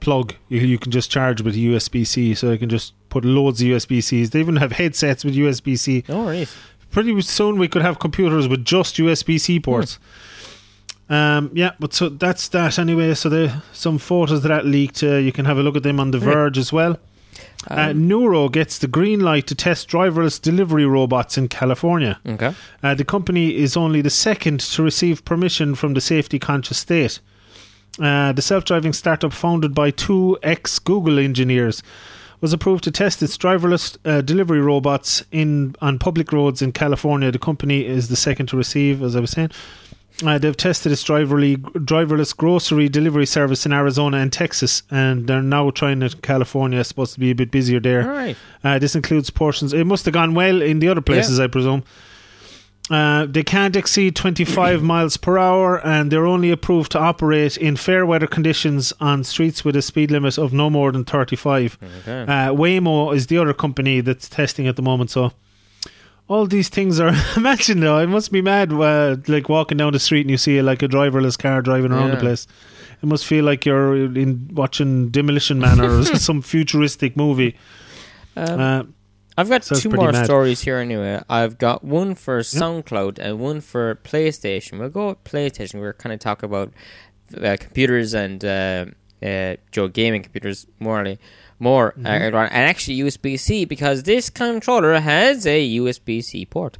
[0.00, 0.34] plug.
[0.48, 2.34] You, you can just charge with USB C.
[2.34, 4.30] So you can just put loads of USB Cs.
[4.30, 6.04] They even have headsets with USB C.
[6.08, 6.56] No worries.
[6.90, 9.98] Pretty soon we could have computers with just USB C ports.
[11.08, 13.14] Um, yeah, but so that's that anyway.
[13.14, 15.02] So the some photos that leaked.
[15.02, 16.98] Uh, you can have a look at them on the Verge as well.
[17.70, 22.18] uh, Um, Nuro gets the green light to test driverless delivery robots in California.
[22.26, 22.54] okay.
[22.82, 27.18] Uh, the company is only the second to receive permission from the safety conscious state.
[28.00, 31.82] Uh, the self driving startup, founded by two ex Google engineers,
[32.40, 37.30] was approved to test its driverless uh, delivery robots in on public roads in California.
[37.30, 39.50] The company is the second to receive, as I was saying.
[40.22, 45.42] Uh, they've tested its driverly, driverless grocery delivery service in Arizona and Texas, and they're
[45.42, 46.80] now trying it in California.
[46.80, 48.02] It's supposed to be a bit busier there.
[48.02, 48.36] All right.
[48.62, 49.72] Uh, this includes portions.
[49.72, 51.84] It must have gone well in the other places, I presume.
[52.90, 57.76] Uh, they can't exceed 25 miles per hour, and they're only approved to operate in
[57.76, 61.78] fair weather conditions on streets with a speed limit of no more than 35.
[62.00, 62.22] Okay.
[62.22, 65.10] Uh, Waymo is the other company that's testing at the moment.
[65.10, 65.32] So
[66.26, 67.12] all these things are.
[67.36, 68.72] Imagine though, it must be mad.
[68.72, 72.10] Uh, like walking down the street and you see like a driverless car driving around
[72.10, 72.46] the place.
[73.02, 77.56] It must feel like you're in watching Demolition Man or some futuristic movie.
[78.36, 78.82] Um, Uh,
[79.40, 80.24] I've got Sounds two more mad.
[80.24, 81.22] stories here anyway.
[81.28, 84.78] I've got one for SoundCloud and one for PlayStation.
[84.78, 85.80] We'll go with PlayStation.
[85.80, 86.72] We're kind of talking about
[87.40, 88.86] uh, computers and uh,
[89.22, 91.18] uh, Joe gaming computers morely
[91.58, 92.36] more uh, Mm-hmm.
[92.36, 96.78] and actually USB C because this controller has a USB C port.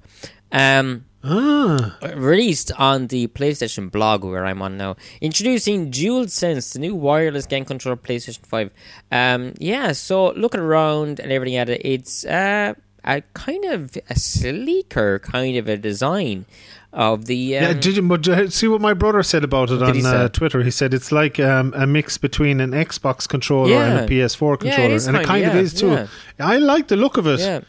[0.53, 4.97] Um, ah, released on the PlayStation blog where I'm on now.
[5.21, 8.71] Introducing DualSense, the new wireless game controller PlayStation 5.
[9.13, 14.19] Um, yeah, so looking around and everything at it, it's uh, a kind of a
[14.19, 16.47] sleeker kind of a design
[16.93, 17.57] of the.
[17.57, 17.73] Um, yeah.
[17.75, 20.29] Did you but, uh, see what my brother said about it on uh.
[20.29, 20.63] Twitter?
[20.63, 24.53] He said it's like um, a mix between an Xbox controller and a PS4 Yeah,
[24.53, 25.91] it controller, is and it kinda, kind of is too.
[25.91, 26.07] yeah.
[26.39, 27.65] I like the look of it.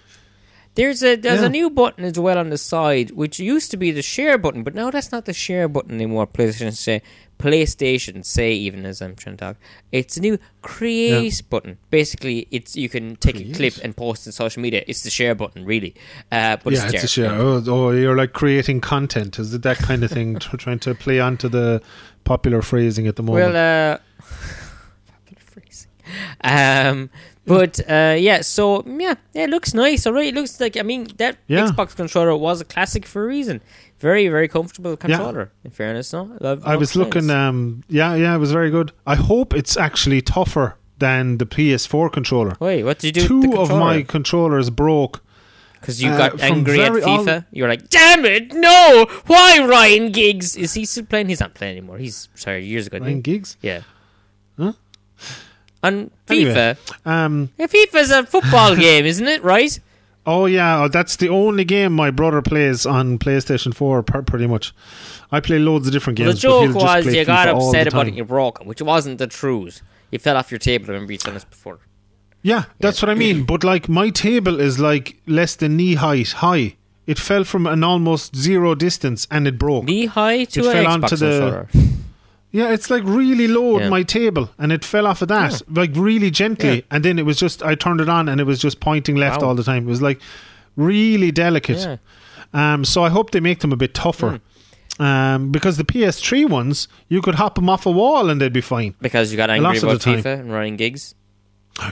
[0.76, 0.84] Yeah.
[0.86, 1.48] There's a there's Yeah.
[1.48, 4.64] a new button as well on the side, which used to be the share button,
[4.64, 6.28] but now that's not the share button anymore.
[6.28, 7.02] PlayStation say
[7.40, 9.58] PlayStation say even as I'm trying to talk,
[9.92, 11.78] it's a new create button.
[11.90, 14.84] Basically, it's you can take a clip and post in social media.
[14.88, 15.96] It's the share button, really.
[16.32, 17.32] Uh, but yeah, it's, it's a share.
[17.34, 19.40] Oh, oh, you're like creating content.
[19.40, 20.38] Is it that kind of thing?
[20.40, 21.82] tr- trying to play onto the
[22.24, 23.54] popular phrasing at the moment.
[23.54, 23.98] Well, uh,
[25.08, 25.90] popular phrasing.
[26.44, 27.10] Um,
[27.46, 30.06] but uh, yeah, so yeah, yeah, it looks nice.
[30.08, 31.68] All right, it looks like I mean that Yeah.
[31.68, 33.62] Xbox controller was a classic for a reason.
[34.00, 35.52] Very, very comfortable controller.
[35.64, 37.30] In fairness, no, Love- I was looking.
[37.30, 38.92] Um, yeah, yeah, it was very good.
[39.06, 42.56] I hope it's actually tougher than the PS4 controller.
[42.60, 43.28] Wait, what did you do?
[43.42, 45.24] Two of my controllers broke.
[45.80, 47.36] because you uh, got from angry at FIFA.
[47.38, 49.08] all- You were like, "Damn it, no!
[49.26, 50.56] Why Ryan Giggs?
[50.56, 51.30] Is he still playing?
[51.30, 51.98] He's not playing anymore.
[51.98, 53.04] He's sorry, years ago.
[53.04, 53.16] he?
[53.16, 53.58] gigs.
[53.62, 53.82] Yeah.
[54.60, 54.74] Huh?
[55.84, 56.54] On Anyway.
[56.54, 59.44] FIFA, Um, yeah, FIFA's a football game, isn't it?
[59.44, 59.80] Right?
[60.28, 64.04] oh yeah, oh, that's the only game my brother plays on PlayStation 4.
[64.04, 64.74] Pretty much,
[65.32, 66.42] I play loads of different Well, games.
[66.42, 68.62] the but he'll joke just was you got FIFA all upset about it, you broke
[68.62, 69.82] it, which wasn't the truth.
[70.12, 70.86] You fell off your table.
[70.90, 71.80] I remember you telling us before.
[72.44, 73.44] Yeah, that's what I mean.
[73.46, 76.76] But like my table is like less than knee height high.
[77.08, 79.86] It fell from an almost zero distance and it broke.
[79.86, 81.68] Knee high to It an fell Xbox onto the- controller.
[82.52, 83.86] Yeah, it's like really low Yeah.
[83.86, 86.76] on my table, and it fell off of that, like really gently.
[86.76, 86.82] Yeah.
[86.92, 89.42] And then it was just, I turned it on, and it was just pointing left
[89.42, 89.50] Wow.
[89.50, 89.84] all the time.
[89.88, 90.20] It was like
[90.76, 91.78] really delicate.
[91.80, 91.98] Yeah.
[92.54, 94.42] Um, so I hope they make them a bit tougher.
[95.00, 95.04] Hmm.
[95.04, 98.62] Um, because the PS3 ones, you could hop them off a wall and they'd be
[98.62, 98.94] fine.
[99.02, 100.22] Because you got angry about time.
[100.22, 101.16] FIFA and Ryan Giggs.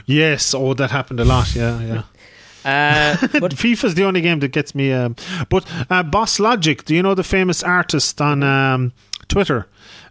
[0.06, 1.54] Yes, oh, that happened a lot.
[1.56, 1.80] Yeah,
[2.64, 3.16] yeah.
[3.22, 4.92] Uh, but FIFA's the only game that gets me.
[4.92, 5.16] Um,
[5.48, 8.92] but uh, Boss Logic, do you know the famous artist on um,
[9.28, 9.66] Twitter?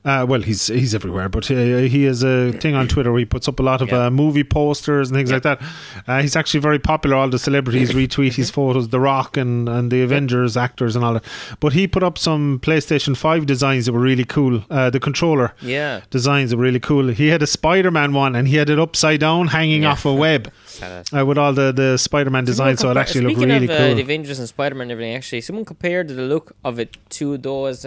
[0.06, 3.26] Uh, well, he's he's everywhere, but uh, he has a thing on Twitter where he
[3.26, 4.06] puts up a lot of Yeah.
[4.06, 5.62] uh, movie posters and things like that.
[6.08, 7.18] Uh, he's actually very popular.
[7.18, 11.14] All the celebrities retweet his photos, The Rock and, and the Avengers actors and all
[11.16, 11.24] that.
[11.60, 14.64] But he put up some PlayStation 5 designs that were really cool.
[14.70, 16.02] Uh, the controller yeah.
[16.10, 17.08] designs are really cool.
[17.10, 19.92] He had a Spider Man one and he had it upside down hanging Yeah.
[19.92, 20.50] off a web
[20.82, 23.78] uh, with all the, the Spider Man designs, so it actually looked really of, uh,
[23.78, 23.96] cool.
[23.96, 27.38] the Avengers and Spider Man and everything, actually, someone compared the look of it to
[27.38, 27.86] those.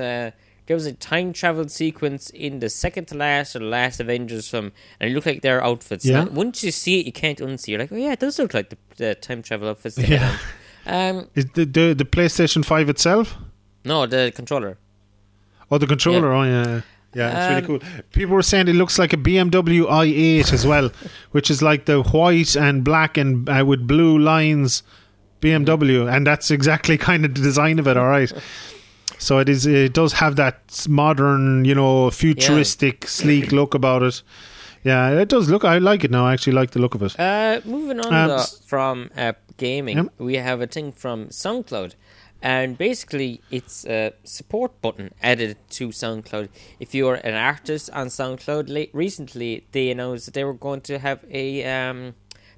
[0.72, 4.48] There was a time travel sequence in the second to last or the last Avengers
[4.48, 6.02] film, and it looked like their outfits.
[6.06, 6.22] Yeah.
[6.22, 7.68] And once you see it, you can't unsee.
[7.68, 9.98] You're like, oh yeah, it does look like the, the time travel outfits.
[9.98, 10.38] Yeah.
[10.86, 13.36] Um, Is the, the the PlayStation Five itself?
[13.84, 14.78] no, the controller.
[15.70, 16.32] Oh, the controller.
[16.32, 16.80] Oh, yeah,
[17.12, 18.02] yeah, it's Um, really cool.
[18.14, 20.90] People were saying it looks like a BMW i8 as well,
[21.32, 24.82] which is like the white and black and uh, with blue lines
[25.42, 27.98] BMW, and that's exactly kind of the design of it.
[27.98, 28.32] All right.
[29.22, 29.66] So it is.
[29.66, 34.22] It does have that modern, you know, futuristic, sleek look about it.
[34.84, 35.64] Yeah, it does look.
[35.64, 36.26] I like it now.
[36.26, 37.18] I actually like the look of it.
[37.18, 40.06] Uh, moving on Um, though, from uh, gaming, Yep.
[40.18, 41.94] we have a thing from SoundCloud,
[42.42, 46.48] and basically it's a support button added to SoundCloud.
[46.80, 50.98] If you're an artist on SoundCloud, late recently they announced that they were going to
[50.98, 52.14] have a um,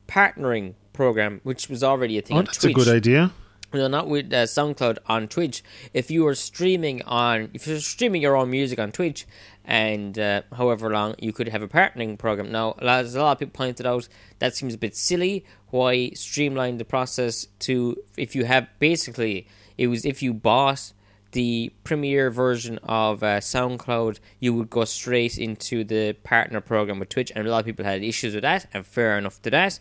[0.09, 2.71] partnering program, which was already a thing Oh, that's Twitch.
[2.73, 3.33] a good idea.
[3.81, 5.63] No, not with uh, SoundCloud on Twitch.
[5.93, 9.27] If you are streaming on, if you're streaming your own music on Twitch,
[9.65, 12.53] and uh, however long, you could have a partnering program.
[12.53, 14.09] Now, a lot, as a lot of people pointed out,
[14.39, 15.45] that seems a bit silly.
[15.71, 20.93] Why streamline the process to if you have basically it was if you bought
[21.33, 27.09] the premiere version of uh, SoundCloud, you would go straight into the partner program with
[27.09, 29.81] Twitch, and a lot of people had issues with that, and fair enough to that.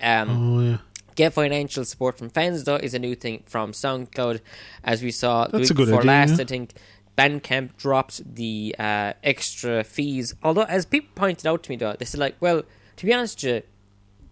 [0.00, 0.78] Um, Oh yeah.
[1.16, 4.40] Get financial support from fans, though, is a new thing from SoundCloud.
[4.84, 6.42] As we saw That's week before idea, last, yeah.
[6.42, 6.74] I think
[7.16, 10.34] Bandcamp dropped the uh, extra fees.
[10.42, 12.62] Although, as people pointed out to me, though, they said, like, well,
[12.96, 13.62] to be honest, you,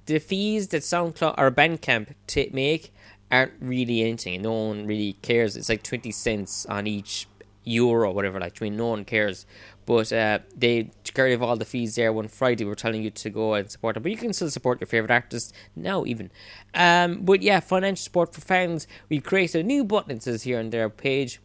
[0.07, 2.93] the fees that SoundCloud or Bandcamp t- make
[3.31, 4.43] aren't really anything.
[4.43, 5.57] No one really cares.
[5.57, 7.27] It's like 20 cents on each
[7.65, 8.39] euro, whatever.
[8.39, 9.47] Like, I mean, no one cares.
[9.87, 12.65] But uh, they took care of all the fees there one Friday.
[12.65, 14.03] We're telling you to go and support them.
[14.03, 16.31] But you can still support your favourite artist now, even.
[16.75, 18.87] Um, but yeah, financial support for fans.
[19.09, 21.41] We created a new button, it says here on their page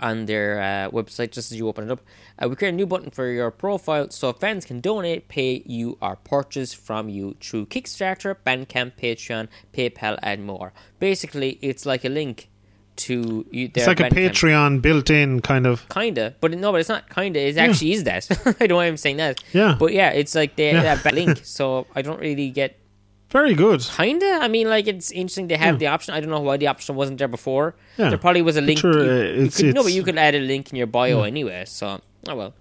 [0.00, 2.00] on their uh, website just as you open it up.
[2.40, 5.98] Uh, we create a new button for your profile so fans can donate, pay you,
[6.00, 10.72] or purchase from you through Kickstarter, Bandcamp, Patreon, PayPal, and more.
[10.98, 12.48] Basically, it's like a link
[12.98, 13.70] to you.
[13.74, 15.88] It's like a Patreon built-in kind of.
[15.88, 17.38] Kinda, but no, but it's not kinda.
[17.40, 18.26] It actually is that.
[18.46, 19.42] I don't know why I'm saying that.
[19.52, 19.76] Yeah.
[19.78, 20.82] But yeah, it's like they Yeah.
[20.82, 22.78] have a link, so I don't really get
[23.30, 23.80] Very good.
[23.82, 24.38] kinda.
[24.40, 26.14] I mean, like it's interesting they have the option.
[26.14, 27.74] I don't know why the option wasn't there before.
[27.96, 28.08] Yeah.
[28.10, 28.78] There probably was a link.
[28.80, 31.22] Sure, you, you it's- could, no, but you could add a link in your bio
[31.22, 31.64] anyway.
[31.66, 32.54] So oh well.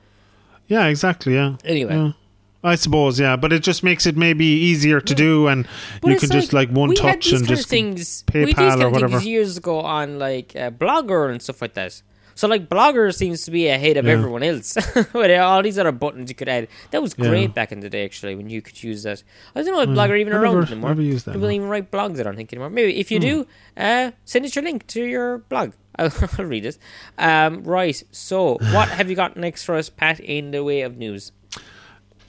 [0.67, 1.33] Yeah, exactly.
[1.35, 1.55] Yeah.
[1.63, 2.13] Anyway.
[2.63, 2.69] Yeah.
[2.71, 5.67] I suppose, yeah, but it just makes it maybe easier to do, and
[6.01, 8.23] But you can just like one touch and just things.
[8.33, 9.19] we had these PayPal or whatever.
[9.19, 12.01] years ago on like uh, Blogger and stuff like that.
[12.35, 14.11] So like Blogger seems to be ahead of Yeah.
[14.13, 14.75] everyone else.
[15.13, 16.67] With all these other buttons you could add.
[16.91, 17.29] That was Yeah.
[17.29, 19.23] great back in the day actually when you could use that.
[19.55, 20.89] I don't know if Blogger even around never- anymore.
[20.91, 22.19] never used that, People even write blogs.
[22.19, 22.69] I don't think anymore.
[22.69, 25.71] Maybe if you do, uh, send us your link to your blog.
[25.99, 26.77] I'll, I'll read it.
[27.17, 28.03] Um, right.
[28.11, 30.19] So what have you got next for us, Pat?
[30.19, 31.31] In the way of news.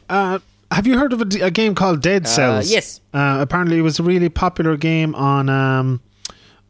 [0.09, 0.39] Uh,
[0.71, 2.71] Have you heard of a game called Dead Cells?
[2.71, 3.01] yes.
[3.15, 6.01] Uh, apparently, it was a really popular game on um,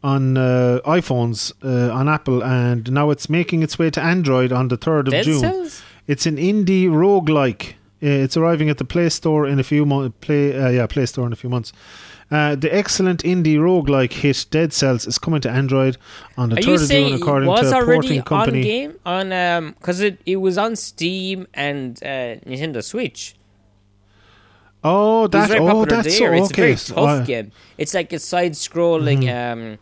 [0.02, 4.68] on uh, iPhones uh, on Apple, and now it's making its way to Android on
[4.68, 5.22] the third of June.
[5.22, 5.40] Dead June.
[5.40, 5.82] Cells?
[6.06, 7.72] It's an indie roguelike.
[8.00, 10.14] Uh, It's arriving at the Play Store in a few months.
[10.20, 11.72] Play, uh, yeah, Play Store in a few months.
[12.30, 15.96] Uh, the excellent indie roguelike hit Dead Cells is coming to Android
[16.36, 18.22] on the Are third you of saying June, it according was to a already porting
[18.22, 18.58] company.
[18.58, 23.34] on game on um because it it was on Steam and uh, Nintendo Switch.
[24.84, 26.36] Oh, It was that very oh, that's there.
[26.36, 26.62] so, It's okay.
[26.62, 27.52] a very tough uh, game.
[27.78, 29.28] It's like a side-scrolling.
[29.28, 29.78] Um,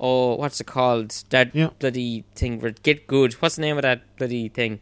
[0.00, 1.10] oh, what's it called?
[1.30, 1.70] That Yeah.
[1.78, 2.58] bloody thing.
[2.60, 3.34] Where get good.
[3.34, 4.80] What's the name of that bloody thing?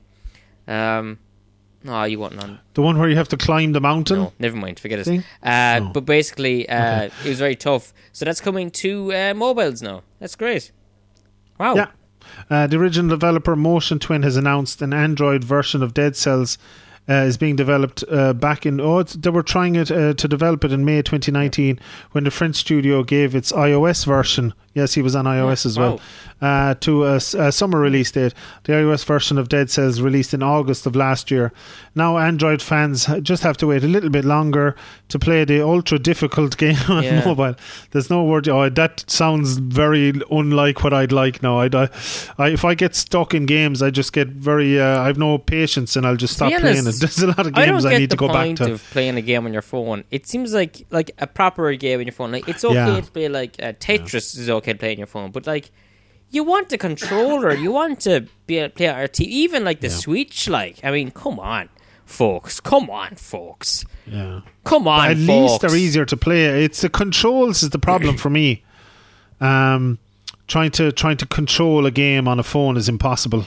[0.66, 1.18] Um,
[1.82, 2.58] no, you won't know.
[2.74, 4.18] The one where you have to climb the mountain.
[4.18, 4.78] No, never mind.
[4.78, 5.24] Forget it.
[5.42, 5.80] Uh.
[5.92, 7.92] But basically, uh, it was very tough.
[8.12, 10.02] So that's coming to uh, mobiles now.
[10.18, 10.72] That's great.
[11.58, 11.74] Wow.
[11.74, 11.86] Yeah.
[12.48, 16.58] Uh, the original developer Motion Twin has announced an Android version of Dead Cells
[17.08, 18.80] uh, is being developed uh, back in.
[18.80, 21.78] Oh, it's, they were trying it uh, to develop it in May 2019
[22.12, 24.54] when the French studio gave its iOS version.
[24.72, 26.00] Yes, he was on iOS as well.
[26.40, 28.32] Uh, to a summer release date.
[28.64, 31.52] The iOS version of Dead Cells released in August of last year.
[31.96, 34.76] Now, Android fans just have to wait a little bit longer
[35.08, 37.24] to play the ultra difficult game on Yeah.
[37.24, 37.56] mobile.
[37.90, 38.48] There's no word.
[38.48, 41.58] Oh, that sounds very unlike what I'd like now.
[41.58, 41.88] I'd, I,
[42.38, 44.80] I, if I get stuck in games, I just get very.
[44.80, 46.89] Uh, I have no patience, and I'll just stop playing it.
[46.90, 48.72] Honest, There's a lot of I games I, get need to go back to.
[48.72, 50.04] of playing a game on your phone.
[50.10, 52.32] It seems like like a proper game on your phone.
[52.32, 53.00] Like it's okay Yeah.
[53.00, 55.70] to play like uh, Tetris is okay to play on your phone, but like
[56.30, 59.88] you want the controller, you want to be able to play TV, even like the
[59.88, 59.94] Yeah.
[59.94, 60.48] Switch.
[60.48, 61.68] Like I mean, come on,
[62.04, 64.40] folks, come on, folks, yeah.
[64.64, 65.28] come on, At folks.
[65.28, 66.64] least they're easier to play.
[66.64, 68.64] It's the controls is the problem for me.
[69.40, 69.98] Um,
[70.50, 73.46] trying to trying to control a game on a phone is impossible.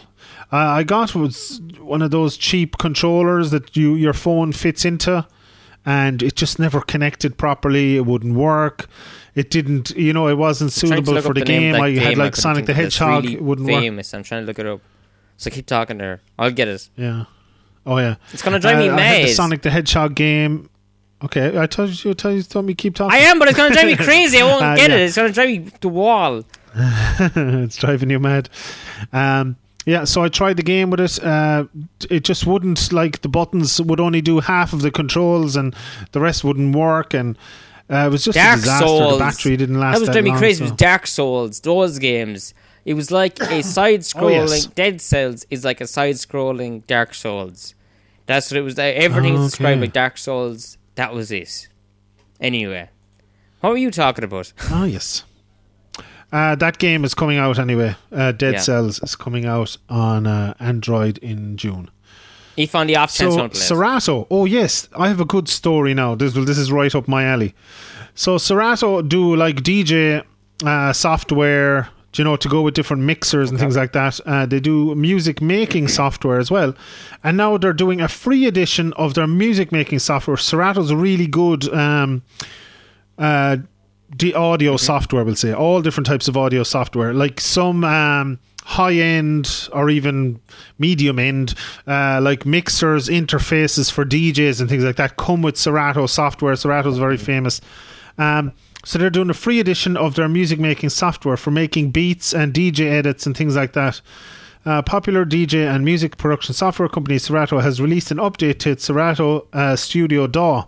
[0.51, 5.27] Uh, I got was one of those cheap controllers that you your phone fits into,
[5.85, 7.97] and it just never connected properly.
[7.97, 8.87] It wouldn't work.
[9.35, 11.75] It didn't, you know, it wasn't I'm trying to suitable for up the game.
[11.75, 12.85] I had like Sonic the of it.
[12.85, 13.23] It's Hedgehog.
[13.23, 13.81] really it wouldn't work.
[13.81, 14.13] famous.
[14.13, 14.79] I'm trying to look it up.
[15.37, 16.21] So keep talking there.
[16.37, 16.87] I'll get it.
[16.95, 17.25] Yeah.
[17.85, 18.15] Oh yeah.
[18.31, 19.35] It's gonna drive me Uh, I had the mad.
[19.35, 20.69] Sonic the Hedgehog game.
[21.23, 22.11] Okay, I told you.
[22.11, 22.43] I told you.
[22.43, 23.11] Told me keep talking.
[23.17, 24.39] I am, but it's gonna drive me crazy.
[24.39, 24.97] I won't Uh, get yeah.
[24.97, 25.01] it.
[25.01, 26.43] It's gonna drive me to the wall.
[26.75, 28.49] it's driving you mad.
[29.11, 31.23] Um, yeah, so I tried the game with it.
[31.23, 31.65] Uh,
[32.09, 35.75] it just wouldn't like the buttons would only do half of the controls, and
[36.13, 37.13] the rest wouldn't work.
[37.13, 37.37] And
[37.89, 38.87] uh, it was just Dark a disaster.
[38.87, 39.13] Souls.
[39.13, 40.59] The battery didn't last That was driving me crazy.
[40.59, 42.53] so- Was Dark Souls, those games.
[42.85, 44.39] It was like a side-scrolling.
[44.49, 44.65] Oh, yes.
[44.67, 47.75] Dead Cells is like a side-scrolling Dark Souls.
[48.25, 48.79] That's what it was.
[48.79, 49.81] Everything is Oh, described okay.
[49.81, 50.77] like Dark Souls.
[50.95, 51.67] That was it.
[52.39, 52.89] Anyway,
[53.61, 54.51] what were you talking about?
[54.69, 55.23] Oh yes.
[56.33, 57.95] Uh, that game is coming out anyway.
[58.11, 58.59] Uh, Dead Yeah.
[58.59, 61.89] Cells is coming out on uh, Android in June.
[62.57, 63.67] If on the off chance So you want to play it.
[63.67, 64.27] Serato.
[64.31, 66.15] Oh yes, I have a good story now.
[66.15, 67.53] This this is right up my alley.
[68.15, 70.23] So Serato do like DJ
[70.65, 74.19] uh, software, you know, to go with different mixers and things like that.
[74.25, 76.73] Uh, they do music making software as well,
[77.23, 80.37] and now they're doing a free edition of their music making software.
[80.37, 81.71] Serato's a really good.
[81.73, 82.21] Um,
[83.17, 83.57] uh,
[84.17, 88.93] the audio software, we'll say, all different types of audio software, like some um, high
[88.93, 90.39] end or even
[90.79, 91.53] medium end,
[91.87, 96.55] uh, like mixers, interfaces for DJs and things like that, come with Serato software.
[96.55, 97.61] Serato's very famous.
[98.17, 98.53] Um,
[98.85, 102.53] so they're doing a free edition of their music making software for making beats and
[102.53, 104.01] DJ edits and things like that.
[104.65, 108.85] Uh, popular DJ and music production software company Serato has released an update to its
[108.85, 110.67] Serato uh, Studio DAW,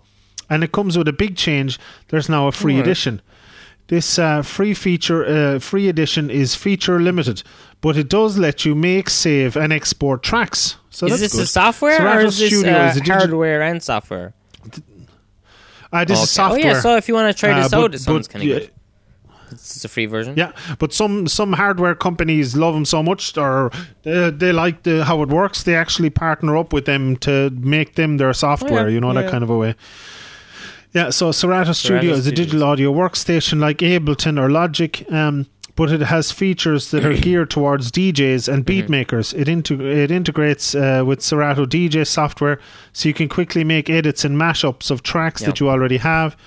[0.50, 1.80] and it comes with a big change.
[2.10, 2.88] There's now a free Alright.
[2.88, 3.22] edition.
[3.88, 7.44] This uh, free feature, uh, free edition is feature limited,
[7.82, 10.78] but it does let you make, save, and export tracks.
[10.90, 11.44] So is this good.
[11.44, 14.34] a software or is this uh, is hardware and software?
[15.94, 16.60] Uh, this is software.
[16.66, 18.44] Oh yeah, so if you want to try Uh, this but- out, it sounds kind
[18.44, 18.72] of yeah, good.
[19.52, 20.34] It's a free version.
[20.36, 23.72] Yeah, but some some hardware companies love them so much, or
[24.04, 25.64] they, they like the how it works.
[25.64, 28.86] They actually partner up with them to make them their software.
[28.86, 29.22] Oh, yeah, You know yeah.
[29.22, 29.76] that kind of a way.
[30.96, 35.92] Yeah, so Serato Studio is a digital audio workstation like Ableton or Logic, um, but
[35.92, 39.34] it has features that are geared towards DJs and beat makers.
[39.34, 42.60] It, integ- it integrates uh, with Serato DJ software,
[42.94, 46.38] so you can quickly make edits and mashups of tracks that you already have.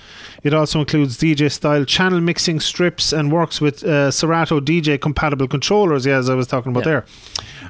[0.43, 5.47] It also includes DJ style channel mixing strips and works with uh, Serato DJ compatible
[5.47, 7.03] controllers, yeah, as I was talking about Yeah.
[7.03, 7.05] there.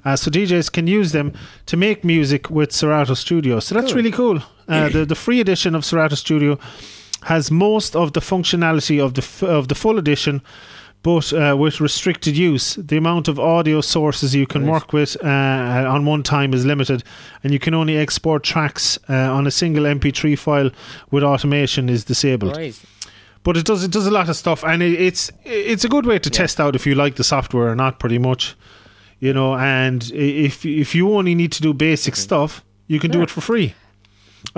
[0.05, 1.33] Uh, so DJs can use them
[1.67, 3.59] to make music with Serato Studio.
[3.59, 3.97] So that's Cool.
[3.97, 4.43] really cool.
[4.69, 6.59] Uh, the the free edition of Serato Studio
[7.23, 10.41] has most of the functionality of the f- of the full edition,
[11.03, 12.75] but uh, with restricted use.
[12.77, 14.73] The amount of audio sources you can Right.
[14.73, 17.03] work with uh, on one time is limited,
[17.43, 20.71] and you can only export tracks uh, on a single MP3 file
[21.11, 22.57] with automation is disabled.
[22.57, 22.79] Right.
[23.43, 26.05] But it does it does a lot of stuff, and it, it's it's a good
[26.07, 27.99] way to test out if you like the software or not.
[27.99, 28.55] Pretty much,
[29.21, 29.55] you know.
[29.57, 33.25] And if if you only need to do basic stuff, you can do Mm-hmm.
[33.25, 33.75] It for free.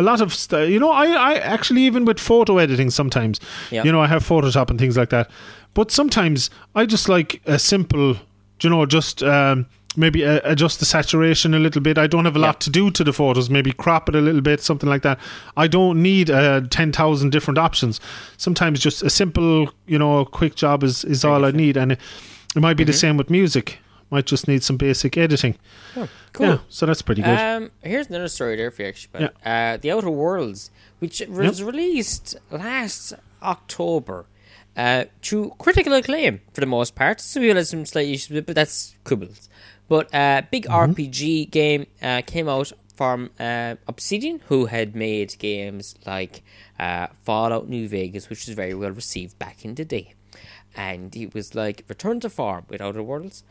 [0.00, 3.40] A lot of st- you know, I I actually even with photo editing sometimes,
[3.70, 3.84] Yeah.
[3.84, 5.30] you know, I have Photoshop and things like that.
[5.74, 8.16] But sometimes I just like a simple,
[8.62, 9.22] you know, just.
[9.22, 11.98] Um, Maybe uh, adjust the saturation a little bit.
[11.98, 12.46] I don't have a Yeah.
[12.46, 13.50] lot to do to the photos.
[13.50, 15.18] Maybe crop it a little bit, something like that.
[15.56, 18.00] I don't need uh, ten thousand different options.
[18.36, 21.98] Sometimes just a simple, you know, quick job is, is all I need, and it,
[22.56, 23.78] it might be the same with music.
[24.10, 25.56] Might just need some basic editing.
[25.96, 26.46] Oh, cool.
[26.46, 27.38] Yeah, so that's pretty good.
[27.38, 29.10] Um, here's another story there for you, actually.
[29.12, 34.26] But, uh, the Outer Worlds, which was released last October,
[34.76, 37.20] uh, to critical acclaim for the most part.
[37.20, 39.48] Some people had some slight issues, but that's quibbles.
[39.88, 45.94] But uh, big RPG game uh, came out from uh, Obsidian, who had made games
[46.04, 46.42] like
[46.80, 50.14] uh, Fallout New Vegas, which was very well received back in the day
[50.76, 53.42] and it was like Return to Farm with Outer Worlds.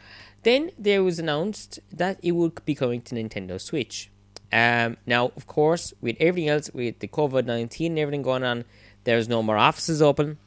[0.43, 4.09] Then there was announced that it would be coming to Nintendo Switch.
[4.51, 8.65] Um, now, of course, with everything else, with the COVID nineteen and everything going on,
[9.03, 10.37] there's no more offices open.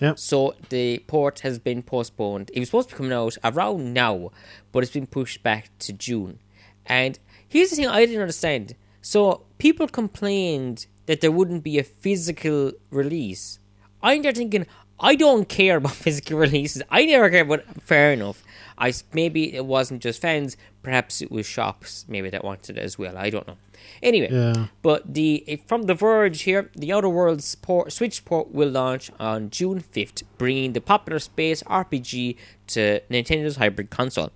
[0.00, 0.14] Yeah.
[0.16, 2.50] So the port has been postponed.
[2.54, 4.30] It was supposed to be coming out around now,
[4.72, 6.38] but it's been pushed back to June.
[6.86, 8.74] And here's the thing I didn't understand.
[9.00, 13.58] So people complained that there wouldn't be a physical release.
[14.02, 14.66] I'm there thinking,
[14.98, 16.82] I don't care about physical releases.
[16.90, 18.42] I never care, but fair enough.
[18.78, 20.56] I maybe it wasn't just fans.
[20.82, 23.16] Perhaps it was shops maybe that wanted it as well.
[23.16, 23.56] I don't know.
[24.02, 24.66] Anyway, Yeah.
[24.82, 29.50] but the from the Verge here, the Outer Worlds port, Switch port will launch on
[29.50, 32.36] June fifth, bringing the popular space RPG
[32.68, 34.30] to Nintendo's hybrid console.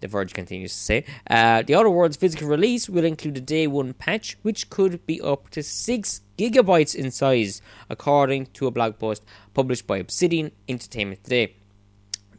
[0.00, 3.66] The Verge continues to say, uh, the Outer Worlds physical release will include a day
[3.66, 7.60] one patch, which could be up to six gigabytes in size,
[7.90, 9.22] according to a blog post
[9.52, 11.54] published by Obsidian Entertainment today.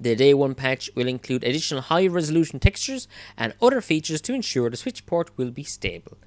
[0.02, 4.68] The day one patch will include additional high resolution textures and other features to ensure
[4.72, 6.18] the Switch port will be stable.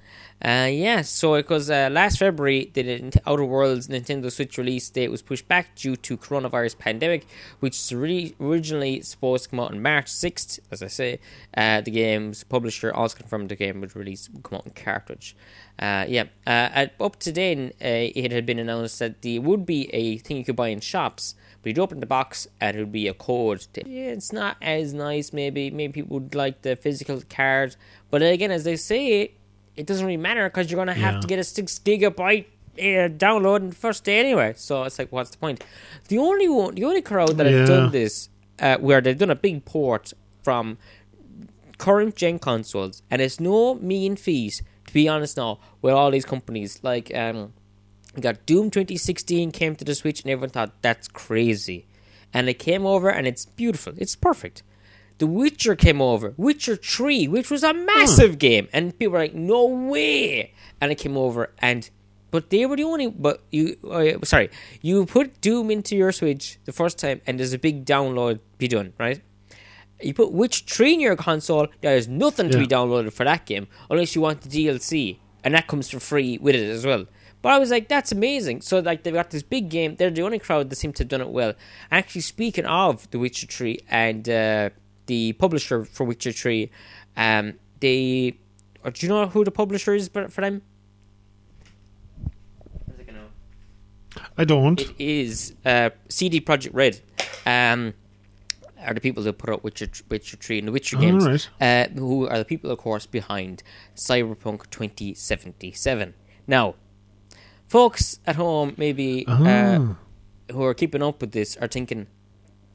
[0.41, 5.21] Uh, yeah, so because uh, last February the Outer Worlds Nintendo Switch release date was
[5.21, 7.27] pushed back due to coronavirus pandemic,
[7.59, 10.59] which originally supposed to come out on March sixth.
[10.71, 11.19] As I say,
[11.57, 15.35] uh, the game's publisher also confirmed the game would release would come out in cartridge.
[15.77, 19.93] Uh, yeah, uh, up to then, uh, it had been announced that there would be
[19.93, 22.91] a thing you could buy in shops, but you'd open the box and it would
[22.91, 23.61] be a code.
[23.73, 25.71] To, yeah, it's not as nice, maybe.
[25.71, 27.75] Maybe people would like the physical card,
[28.11, 29.31] but again, as they say,
[29.75, 31.19] it doesn't really matter because you're going to have Yeah.
[31.21, 32.45] to get a six gigabyte
[32.77, 34.53] uh, download in the first day anyway.
[34.57, 35.63] So it's like, what's the point?
[36.09, 37.57] The only one, the only crowd that Yeah.
[37.57, 40.13] have done this, uh, where they've done a big port
[40.43, 40.77] from
[41.79, 44.61] current gen consoles, and it's no mean fees.
[44.87, 47.53] To be honest, now with all these companies, like um,
[48.17, 51.85] you got Doom 2016 came to the Switch, and everyone thought that's crazy,
[52.33, 54.63] and it came over, and it's beautiful, it's perfect.
[55.17, 59.33] The Witcher came over, Witcher 3, which was a massive game, and people were like,
[59.33, 61.89] "No way!" And it came over, and
[62.31, 63.07] but they were the only.
[63.07, 64.49] But you, uh, sorry,
[64.81, 68.67] you put Doom into your Switch the first time, and there's a big download be
[68.67, 69.21] done, right?
[70.01, 73.45] You put Witch 3 in your console, there is nothing to be downloaded for that
[73.45, 77.05] game unless you want the DLC, and that comes for free with it as well.
[77.45, 78.61] But I was like, that's amazing.
[78.61, 79.97] So like they've got this big game.
[79.97, 81.53] They're the only crowd that seem to have done it well.
[81.91, 84.69] Actually, speaking of The Witcher 3 and uh,
[85.05, 86.71] the publisher for Witcher 3,
[87.15, 88.39] um, they
[88.83, 90.63] or do you know who the publisher is for for them?
[94.35, 94.81] I don't.
[94.81, 96.99] It is uh, CD Projekt Red.
[97.45, 97.93] Um,
[98.83, 101.49] are the people who put out Witcher, Witcher 3 and the Witcher games, Alright.
[101.61, 103.61] uh, who are the people, of course, behind
[103.95, 106.15] Cyberpunk 2077.
[106.47, 106.73] Now,
[107.67, 109.95] folks at home, maybe uh, Ah.
[110.51, 112.07] who are keeping up with this, are thinking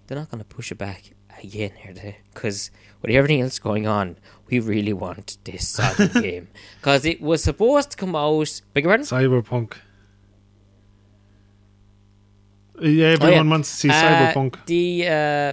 [0.07, 1.13] they're not going to push it back
[1.43, 2.71] again here, because
[3.03, 4.17] with everything else going on,
[4.49, 6.49] we really want this solid game
[6.81, 8.61] because it was supposed to come out.
[8.75, 9.07] Your pardon?
[9.07, 9.75] Cyberpunk.
[12.83, 13.51] Yeah, everyone Oh, yeah.
[13.51, 15.53] wants to see Uh, Cyberpunk The uh,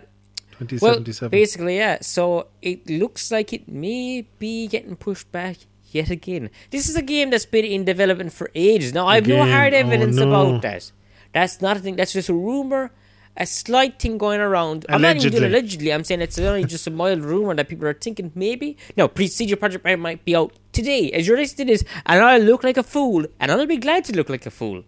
[0.81, 1.97] Well, basically, yeah.
[2.01, 5.57] So it looks like it may be getting pushed back
[5.91, 6.49] yet again.
[6.71, 8.93] This is a game that's been in development for ages.
[8.93, 9.49] Now, I have no Again?
[9.51, 10.27] hard Oh, evidence no.
[10.27, 10.91] about that.
[11.33, 11.95] That's not a thing.
[11.95, 12.91] That's just a rumor,
[13.35, 14.85] a slight thing going around.
[14.89, 15.59] I'm not even doing Allegedly.
[15.59, 15.93] allegedly.
[15.93, 18.77] I'm saying it's only just a mild rumor that people are thinking maybe.
[18.95, 22.39] No, Procedure Project Red might be out today as you're listening to this, and I'll
[22.41, 24.83] look like a fool, and I'll be glad to look like a fool.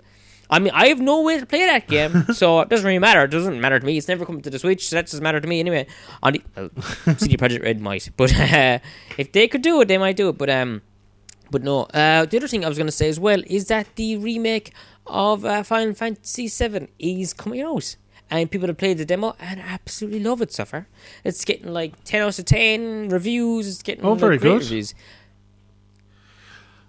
[0.51, 3.23] I mean, I have no way to play that game, so it doesn't really matter.
[3.25, 3.97] It doesn't matter to me.
[3.97, 5.85] It's never coming to the Switch, so that doesn't matter to me anyway.
[6.23, 6.69] On the well,
[7.17, 8.79] CD Projekt Red might, but uh,
[9.19, 10.39] if they could do it, they might do it.
[10.39, 10.81] But um,
[11.51, 11.83] but no.
[11.93, 14.73] Uh, the other thing I was going to say as well is that the remake
[15.07, 17.95] of uh, Final Fantasy VII is coming out.
[18.31, 20.87] And people have played the demo and absolutely love it so far.
[21.23, 23.67] It's getting like 10 out of 10 reviews.
[23.67, 24.59] It's getting Oh, very good.
[24.61, 24.93] reviews.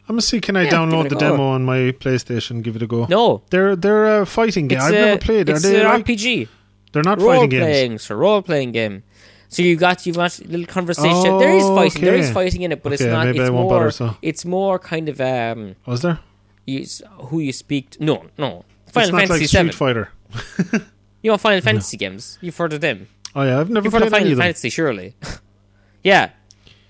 [0.08, 0.40] I'm gonna see.
[0.40, 1.20] Can I Yeah, download the go.
[1.20, 2.62] demo on my PlayStation?
[2.62, 3.06] Give it a go.
[3.08, 4.78] No, They're they're a fighting game.
[4.78, 5.48] it's, I've a, never played.
[5.48, 6.48] Are it's they an like, RPG.
[6.92, 7.62] They're not role fighting games.
[7.64, 9.04] playing, a role playing game.
[9.50, 11.38] So you got you've got a little conversation.
[11.38, 12.02] there is Oh, fighting.
[12.02, 13.26] There is fighting in it, but it's not.
[13.28, 13.68] it's more.
[13.68, 14.16] bother, so.
[14.22, 16.20] It's more kind of um, Was there?
[16.66, 16.86] you,
[17.28, 17.90] who you speak.
[17.90, 18.04] To.
[18.04, 18.64] No, no.
[18.86, 19.72] Final Fantasy like Street Seven.
[19.72, 20.08] Fighter.
[21.22, 22.38] You know Final Fantasy games.
[22.40, 23.06] You've heard of them.
[23.34, 24.44] Oh yeah, I've never You've heard of played any Final of them.
[24.46, 25.14] Fantasy, surely.
[26.02, 26.30] yeah.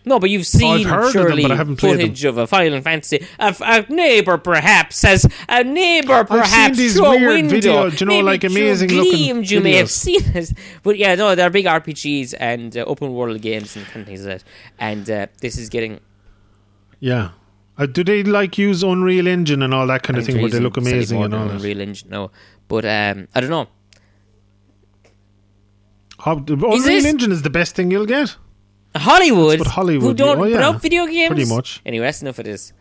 [0.05, 2.01] No, but you've I've seen of them, surely but I haven't played them.
[2.09, 3.19] footage of a Final Fantasy.
[3.39, 7.51] A, f- a neighbor perhaps has a neighbor perhaps these through a window.
[7.51, 11.35] video- you know, maybe like, amazing looking You may have seen it, but yeah, no,
[11.35, 14.45] they're big RPGs and uh, open world games and things like that.
[14.79, 16.01] And uh, this is getting
[16.99, 17.33] Yeah.
[17.77, 20.61] Uh, do they like use Unreal Engine and all that kind of thing where they
[20.61, 21.57] look amazing and all that?
[21.57, 22.31] Unreal Engine, no,
[22.69, 23.69] but um, I don't know.
[26.21, 28.37] How, Unreal this- Engine is the best thing you'll get.
[28.97, 30.25] Hollywood, Hollywood who do.
[30.25, 31.81] don't Oh, put out video games, Pretty much.
[31.87, 32.73] Anyway, that's enough of this.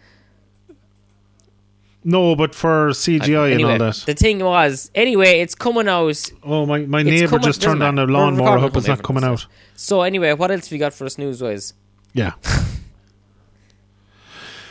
[2.03, 4.03] No, but for CGI anyway, and all that.
[4.05, 6.32] The thing was, anyway, it's coming out.
[6.43, 6.80] Oh my!
[6.86, 8.57] My It's neighbour just turned on the lawnmower.
[8.57, 9.45] I hope it's not coming out.
[9.76, 11.74] So anyway, what else we got for us news wise?
[12.14, 12.34] Yeah.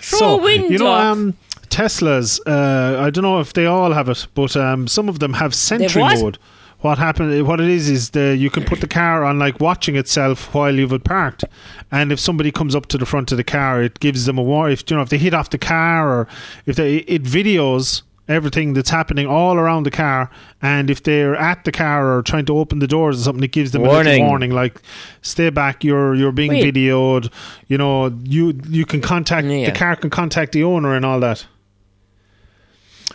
[0.01, 1.35] So you know, um,
[1.69, 2.41] Teslas.
[2.47, 5.55] Uh, I don't know if they all have it, but um, some of them have
[5.55, 6.39] Sentry mode.
[6.81, 7.45] What happened?
[7.47, 10.75] What it is is the you can put the car on like watching itself while
[10.75, 11.45] you've it parked,
[11.91, 14.43] and if somebody comes up to the front of the car, it gives them a
[14.43, 14.75] warning.
[14.75, 16.29] If you know if they hit off the car or
[16.67, 20.31] if they it videos everything that's happening all around the car,
[20.63, 23.51] and if they're at the car or trying to open the doors or something, it
[23.53, 24.13] gives them a Warning.
[24.13, 24.81] little warning like
[25.23, 25.83] stay back.
[25.83, 26.75] You're you're being Wait.
[26.75, 27.29] videoed.
[27.67, 29.67] You know you you can contact Yeah.
[29.69, 31.45] the car can contact the owner and all that.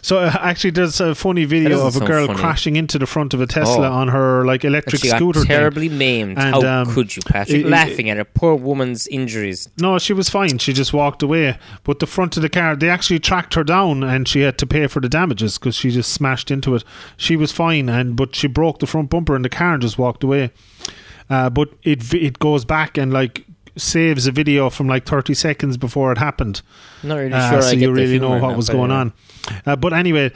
[0.04, 2.38] So uh, actually, there's a funny video of a girl funny.
[2.38, 3.94] crashing into the front of a Tesla Oh.
[3.94, 5.40] on her like electric she got scooter.
[5.40, 5.48] thing.
[5.48, 6.38] terribly maimed.
[6.38, 7.60] And, How um, could you, Patrick?
[7.62, 9.70] it- it- Laughing at a poor woman's injuries.
[9.80, 10.58] No, she was fine.
[10.60, 11.58] She just walked away.
[11.86, 14.68] But the front of the car, they actually tracked her down, and she had to
[14.68, 16.84] pay for the damages because she just smashed into it.
[17.18, 19.98] She was fine, and but she broke the front bumper in the car and just
[19.98, 20.52] walked away.
[21.30, 23.46] Uh, but it it goes back and like
[23.76, 26.62] saves a video from like 30 seconds before it happened.
[27.02, 27.62] Not really Uh, sure.
[27.62, 29.14] so you really know what was going on.
[29.66, 30.32] Uh, but anyway,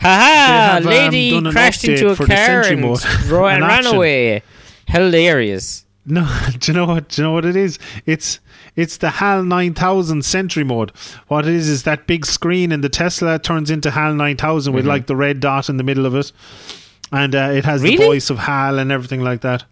[0.00, 0.76] Ha ha!
[0.78, 2.82] um, Lady crashed into a car and,
[3.30, 4.42] ro- and ran away.
[4.88, 5.84] Hilarious.
[6.04, 6.28] No,
[6.58, 7.08] do you know what?
[7.08, 7.78] Do you know what it is?
[8.04, 8.38] It's
[8.76, 10.92] it's the HAL 9000 Sentry mode.
[11.28, 14.76] What it is is that big screen in the Tesla turns into HAL 9000 Mm-hmm.
[14.76, 16.30] with like the red dot in the middle of it,
[17.10, 17.96] and uh, it has Really?
[17.96, 19.64] the voice of HAL and everything like that.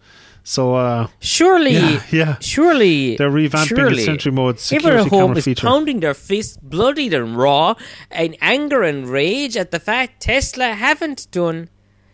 [0.47, 3.95] So uh, Surely, yeah, yeah, surely they're revamping surely.
[3.95, 5.65] the Sentry mode Everyone security at home camera is feature.
[5.67, 7.73] pounding their fists, bloodied and raw,
[8.11, 11.69] in anger and rage at the fact Tesla haven't done.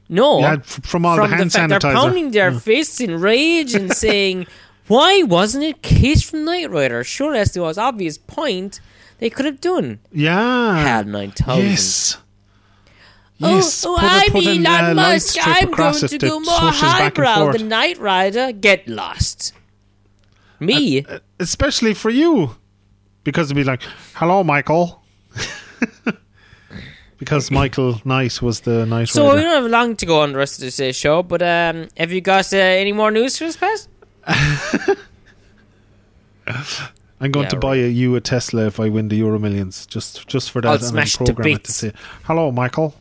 [0.07, 4.47] No, Yeah, from all the hand fact they're pounding their fists in rage and saying,
[4.87, 8.79] "Why wasn't it KITT from Knight Rider?" Sure, that's the most obvious point
[9.19, 9.99] they could have done.
[10.13, 11.65] Yeah, HAL nine thousand.
[11.65, 12.17] yes.
[13.43, 15.37] Oh, Yes, oh put a- I'm put an, Elon uh, Musk.
[15.41, 18.51] I'm going to go more swooshes back and highbrow than Knight Rider.
[18.51, 19.53] Get lost.
[20.59, 21.03] Me?
[21.39, 22.55] especially for you,
[23.23, 23.81] because it'd be like,
[24.13, 25.01] "Hello, Michael,"
[27.17, 29.05] because Michael Knight was the Knight Rider.
[29.07, 29.37] So Rider.
[29.37, 31.87] we don't have long to go on the rest of this uh, show, but um,
[31.97, 33.87] have you got uh, any more news for us, Pat?
[37.19, 39.85] I'm going Yeah, to buy a, you a Tesla if I win the Euro Millions,
[39.85, 40.67] just just for that.
[40.67, 42.95] I'll and smash it to say, "Hello, Michael."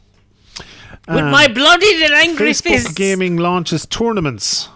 [1.09, 2.93] With Um, my bloodied and angry Facebook fists.
[2.93, 4.69] Gaming launches tournaments.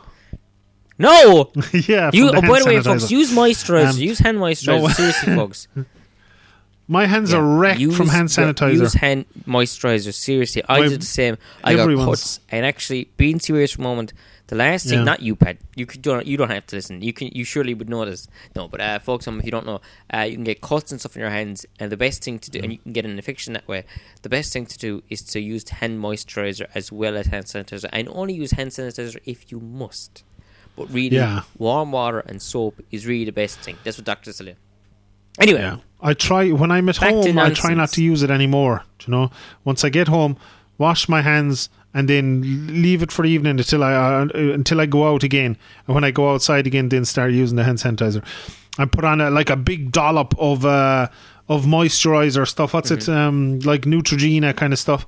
[0.99, 2.29] No, yeah, you.
[2.31, 2.85] Oh, by the way, sanitizer.
[2.85, 3.91] folks, use moisturizer.
[3.95, 4.81] Um, use hand moisturizer.
[4.83, 4.89] no.
[4.89, 5.68] Seriously, folks.
[6.87, 7.39] my hands Yeah.
[7.39, 8.75] are wrecked Use from hand sanitizer.
[8.79, 10.14] Use hand moisturizer.
[10.14, 11.37] Seriously, I My- did the same.
[11.64, 14.12] I got everyone's- cuts, and actually, being serious for a moment,
[14.49, 15.05] the last thing, Yeah.
[15.05, 15.57] not you, Pat.
[15.74, 16.26] You could don't.
[16.26, 17.01] You don't have to listen.
[17.03, 17.28] You can.
[17.32, 18.28] You surely would know this.
[18.55, 19.80] No, but uh, folks, if you don't know,
[20.12, 22.51] uh, you can get cuts and stuff in your hands, and the best thing to
[22.51, 23.84] do, and you can get an infection that way.
[24.22, 27.88] The best thing to do is to use hand moisturizer as well as hand sanitizer,
[27.92, 30.24] and only use hand sanitizer if you must.
[30.76, 31.42] But really, Yeah.
[31.57, 33.76] warm water and soap is really the best thing.
[33.84, 34.57] That's what doctors tell you.
[35.40, 37.38] Anyway, Yeah, I try when I'm at home.
[37.38, 38.84] I try not to use it anymore.
[38.99, 39.30] do You know,
[39.64, 40.36] once I get home,
[40.78, 44.86] wash my hands and then leave it for the evening until I uh, until I
[44.86, 45.57] go out again.
[45.86, 48.22] And when I go outside again, then start using the hand sanitizer.
[48.78, 51.09] I put on a, like a big dollop of uh,
[51.49, 52.74] of moisturizer stuff.
[52.74, 53.11] What's Mm-hmm.
[53.12, 55.07] it um, like Neutrogena kind of stuff,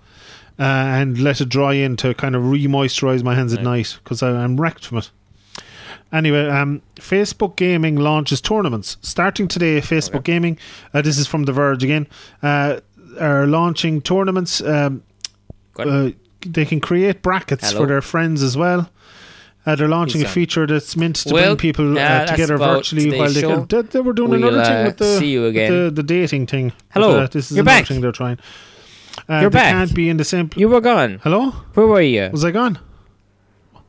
[0.59, 4.23] uh, and let it dry in to kind of re-moisturize my hands at night because
[4.23, 5.11] I'm wrecked from it.
[6.13, 9.81] Anyway, um, Facebook Gaming launches tournaments starting today.
[9.81, 10.57] Facebook Gaming,
[10.95, 12.07] uh, this is from The Verge again,
[12.45, 12.79] uh,
[13.19, 14.61] are launching tournaments.
[14.61, 15.03] Um,
[15.79, 16.11] uh,
[16.53, 17.83] they can create brackets Hello.
[17.83, 18.91] for their friends as well.
[19.65, 23.29] Uh, they're launching a feature that's meant to Well, bring people uh, together virtually while
[23.33, 23.67] they can.
[23.67, 25.73] They, they were doing We'll, another thing uh, with the, see you again.
[25.87, 26.73] the, the dating thing.
[26.91, 27.15] Hello.
[27.21, 27.89] But, this is You're another back.
[27.89, 28.39] thing they're trying.
[29.29, 29.73] Uh, You're they back.
[29.73, 30.49] can't be in the same.
[30.51, 31.21] Pl- You were gone.
[31.25, 32.29] Hello, Where were you?
[32.31, 32.79] was I gone?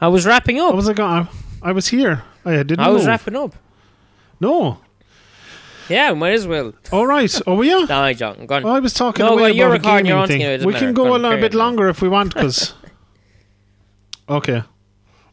[0.01, 0.75] I was wrapping I up.
[0.75, 1.27] was I gone?
[1.61, 2.23] I was here.
[2.43, 2.79] I didn't.
[2.79, 3.07] I was move.
[3.09, 3.53] wrapping up.
[4.39, 4.79] No.
[5.89, 6.73] Yeah, might as well.
[6.91, 7.33] All right.
[7.47, 7.85] Oh, yeah.
[7.89, 10.27] No, John, I'm I was talking No, away you're about a recording your gaming own
[10.27, 10.39] thing.
[10.41, 11.59] thing, it doesn't We can go a little bit on.
[11.59, 12.73] longer if we want, because.
[14.29, 14.63] okay.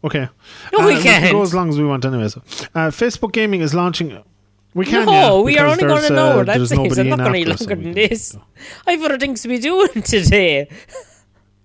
[0.04, 0.28] Okay.
[0.72, 1.24] No, we Uh, can't.
[1.24, 2.28] can go as long as we want, anyway.
[2.28, 2.42] So.
[2.74, 4.22] Uh, Facebook Gaming is launching.
[4.74, 5.06] We can't.
[5.06, 6.40] no, yeah, we are because only going there's, to know.
[6.40, 6.76] uh, That's there's it.
[6.76, 8.36] nobody I'm not in going any after so longer we than can- this.
[8.86, 10.68] I've other things to be doing today.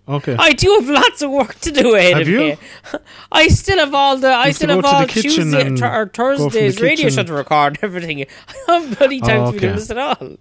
[0.09, 0.35] Okay.
[0.39, 2.39] I do have lots of work to do ahead Have of you?
[2.39, 2.57] me.
[3.31, 4.29] I still have all the.
[4.33, 8.25] I still have to all Tuesday or Thursday's radio show to record and everything.
[8.47, 10.37] I haven't bloody time Oh, to be doing this at all.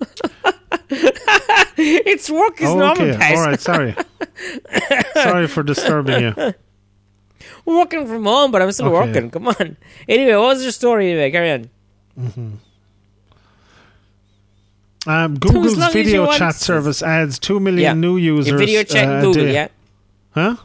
[0.90, 3.34] it's work is Oh, normal, okay.
[3.36, 3.58] All right.
[3.60, 3.94] Sorry.
[5.14, 6.34] sorry for disturbing you.
[7.64, 9.06] We're working from home, but I'm still Okay.
[9.08, 9.30] working.
[9.30, 9.76] Come on.
[10.08, 11.10] Anyway, what was your story?
[11.12, 11.70] Anyway, carry on.
[12.18, 12.48] Mm-hmm.
[15.08, 16.38] Um, Google's you video want.
[16.38, 17.94] chat service adds two million Yeah.
[17.94, 18.48] new users.
[18.48, 19.54] Your video chat uh, Google, day.
[19.54, 19.68] yeah.
[20.32, 20.56] Huh?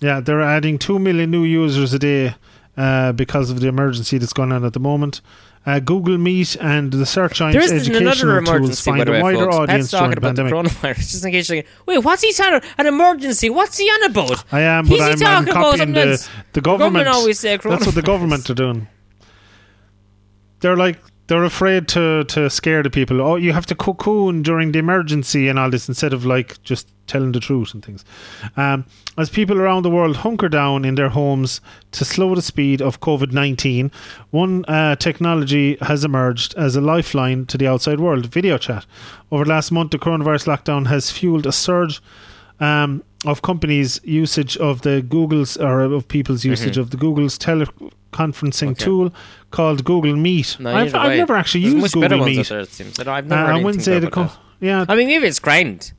[0.00, 2.34] Yeah, they're adding 2 million new users a day
[2.76, 5.20] uh, because of the emergency that's going on at the moment.
[5.64, 9.56] Uh, Google Meet and the Search Engine educational tools find the a way, wider folks.
[9.56, 10.72] audience Pat's talking the about the pandemic.
[10.72, 13.48] coronavirus, just in case you're thinking, wait, what's he talking An emergency?
[13.48, 14.44] What's he on about?
[14.52, 17.08] I am, He's but I'm, I'm talking about copying the, the government government.
[17.08, 18.88] always say That's what the government are doing.
[20.58, 20.98] They're like
[21.28, 23.20] they're afraid to to scare the people.
[23.20, 26.88] Oh, you have to cocoon during the emergency and all this instead of like just
[27.06, 28.04] telling the truth and things.
[28.56, 28.84] Um,
[29.18, 31.60] as people around the world hunker down in their homes
[31.92, 33.90] to slow the speed of COVID nineteen,
[34.30, 38.84] one uh, technology has emerged as a lifeline to the outside world: video chat.
[39.30, 42.02] Over the last month, the coronavirus lockdown has fueled a surge
[42.60, 47.92] um, of companies' usage of the Google's or of people's usage of the Google's teleconferencing
[48.12, 48.68] Mm-hmm.
[48.70, 48.84] Okay.
[48.84, 49.14] tool
[49.52, 50.56] called Google Meet.
[50.58, 52.48] No, I've, I've never actually There's used much better Google ones out Meet.
[52.48, 52.98] there, it seems.
[52.98, 54.30] I don't- Uh, on anything Wednesday, the
[54.60, 55.92] yeah, I mean, maybe it's grand,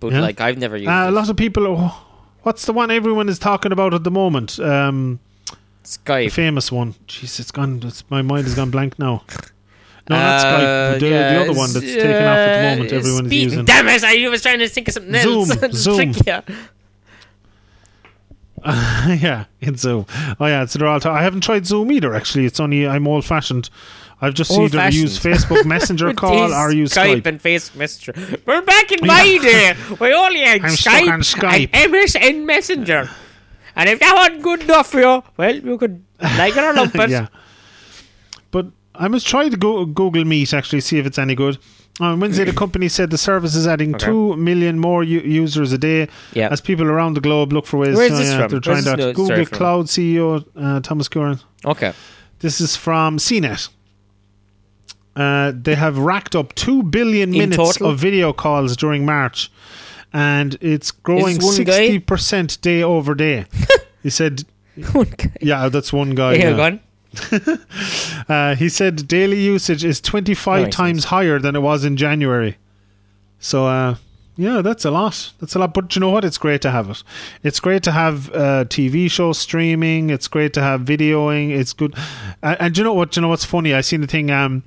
[0.00, 0.20] but Yeah.
[0.20, 1.66] like I've never used uh, a lot of people.
[1.66, 2.06] Oh,
[2.42, 4.58] what's the one everyone is talking about at the moment?
[4.60, 6.32] Um, the Skype.
[6.32, 6.94] famous one.
[7.06, 7.80] Jeez, it's gone.
[7.84, 9.22] It's, my mind has gone blank now.
[10.06, 11.00] No, that's Uh, Skype.
[11.00, 12.92] The, yeah, the other one that's s- taken off at the uh, moment.
[12.92, 13.64] Everyone is speak- using.
[13.64, 14.04] Damn it!
[14.04, 15.48] I was trying to think of something else.
[15.72, 16.42] Zoom, Zoom.
[18.64, 19.12] Ya.
[19.20, 20.06] yeah, in Zoom.
[20.40, 21.00] Oh yeah, it's all.
[21.12, 22.14] I haven't tried Zoom either.
[22.14, 23.70] Actually, it's only I'm old fashioned.
[24.20, 25.02] I've just either Old-fashioned.
[25.02, 27.26] used Facebook Messenger call or use Skype, Skype.
[27.26, 28.38] and Facebook Messenger.
[28.46, 31.68] We're back in my day, we only had I'm Skype, on Skype.
[31.74, 33.10] and MSN Messenger.
[33.76, 36.02] And if that wasn't good enough for you, well, you could
[36.38, 37.10] like it or lump it.
[37.10, 37.26] yeah.
[38.50, 41.58] But I must try to go Google Meet actually see if it's any good.
[42.00, 44.06] On Wednesday, the company said the service is adding Okay.
[44.06, 46.48] two million more u- users a day Yeah.
[46.50, 47.96] as people around the globe look for ways.
[47.96, 48.50] Where's to, this yeah, from?
[48.50, 48.98] They're trying Where's this that.
[48.98, 49.56] no- Google story from?
[49.58, 51.40] Cloud CEO uh, Thomas Kurian.
[51.64, 51.92] Okay.
[52.40, 53.68] This is from CNET.
[55.16, 57.90] Uh, they have racked up two billion In minutes total?
[57.90, 59.50] of video calls during March,
[60.12, 63.44] and it's growing sixty percent day over day.
[64.02, 64.42] he said,
[64.96, 65.30] Okay.
[65.40, 66.78] "Yeah, that's one guy." Here, yeah.
[68.26, 72.56] Uh, he said daily usage is 25 That times higher than it was in January.
[73.38, 73.96] So, uh,
[74.36, 75.32] yeah, that's a lot.
[75.40, 75.74] That's a lot.
[75.74, 76.24] But you know what?
[76.24, 77.02] It's great to have it.
[77.42, 80.08] It's great to have uh, TV show streaming.
[80.10, 81.50] It's great to have videoing.
[81.50, 81.94] It's good.
[82.42, 83.14] And do you know what?
[83.14, 83.74] You know what's funny?
[83.74, 84.62] I seen the thing um,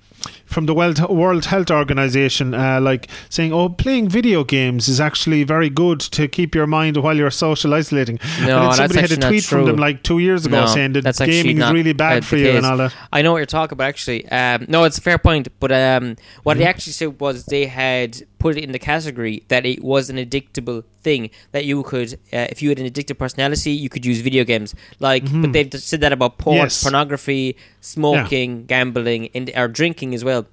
[0.45, 5.43] from the World World Health Organization, uh, like saying, "Oh, playing video games is actually
[5.43, 9.17] very good to keep your mind while you're social isolating." No, and somebody had a
[9.17, 12.37] tweet from them like two years ago No, saying that gaming is really bad for
[12.37, 12.93] you and all that.
[13.11, 13.87] I know what you're talking about.
[13.87, 15.47] Actually, um, no, it's a fair point.
[15.59, 16.59] But um, what Mm-hmm.
[16.63, 20.17] they actually said was they had put it in the category that it was an
[20.17, 24.19] addictable thing that you could, uh, if you had an addictive personality, you could use
[24.21, 24.75] video games.
[24.99, 26.63] Like, but they've said that about porn, Mm-hmm.
[26.65, 26.83] Yes.
[26.83, 30.45] pornography, smoking, gambling, and or drinking as well.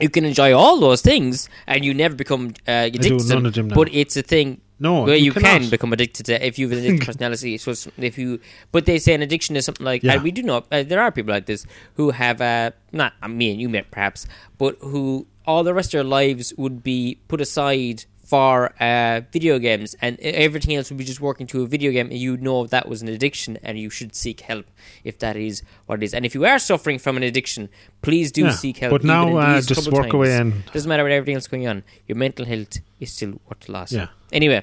[0.00, 3.44] You can enjoy all those things, and you never become uh, addicted to them.
[3.50, 3.68] them.
[3.68, 6.76] But it's a thing No, well, you you, can become addicted to if you have
[6.78, 7.56] an addictive personality.
[7.58, 8.40] So if you,
[8.72, 10.14] but they say an addiction is something like, Yeah.
[10.14, 11.64] and we do know uh, there are people like this
[11.94, 14.26] who have, uh, not me and you met perhaps,
[14.58, 19.58] but who all the rest of their lives would be put aside for uh, video
[19.58, 22.66] games, and everything else would be just working to a video game, and you know
[22.66, 24.64] that was an addiction, and you should seek help
[25.04, 26.14] if that is what it is.
[26.14, 27.68] And if you are suffering from an addiction,
[28.00, 28.92] please do Yeah, seek help.
[28.92, 31.82] but now, uh, just work away and- doesn't matter what everything else going on.
[32.08, 33.92] Your mental health is still worth the loss.
[33.92, 34.06] Yeah.
[34.32, 34.62] Anyway,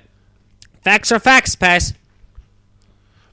[0.84, 1.94] facts are facts, Pat.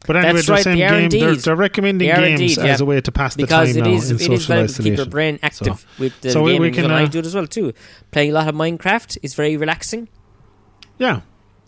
[0.09, 2.85] But anyway, That's they're right, saying are game, they're, they're recommending games indeed, as a
[2.85, 4.97] way to pass the because time it now in it is valuable to keep isolation.
[4.97, 7.19] your brain active So- with the so we- we gaming, can, and I uh, do
[7.21, 7.73] it as well too.
[8.11, 10.09] Playing a lot of Minecraft is very relaxing.
[10.99, 11.21] Yeah.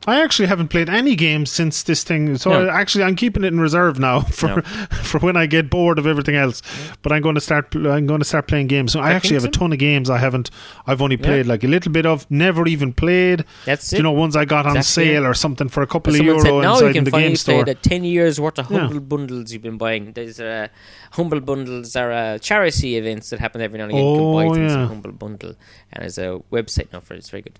[0.07, 2.67] I actually haven't played any games since this thing, so No.
[2.69, 4.61] I, actually I'm keeping it in reserve now for No.
[5.03, 6.63] for when I get bored of everything else.
[7.03, 7.75] But I'm going to start.
[7.75, 8.93] I'm going to start playing games.
[8.93, 10.51] So I actually have a ton of games I haven't.
[10.87, 11.27] I've only Yeah.
[11.27, 12.27] played like a little bit of.
[12.31, 13.45] Never even played.
[13.67, 13.99] That's it.
[13.99, 15.05] You know, ones I got on Exactly.
[15.13, 17.11] sale or something for a couple of Someone euro said now inside you can the
[17.11, 18.79] finally game play the ten years worth of Yeah.
[18.81, 20.13] humble bundles you've been buying.
[20.13, 20.69] There's uh,
[21.13, 24.03] humble bundles are uh, charity events that happen every now and again.
[24.05, 24.87] you Oh, can buy things yeah.
[24.87, 25.55] humble bundle,
[25.93, 27.19] and there's a website now for it.
[27.19, 27.59] It's very good.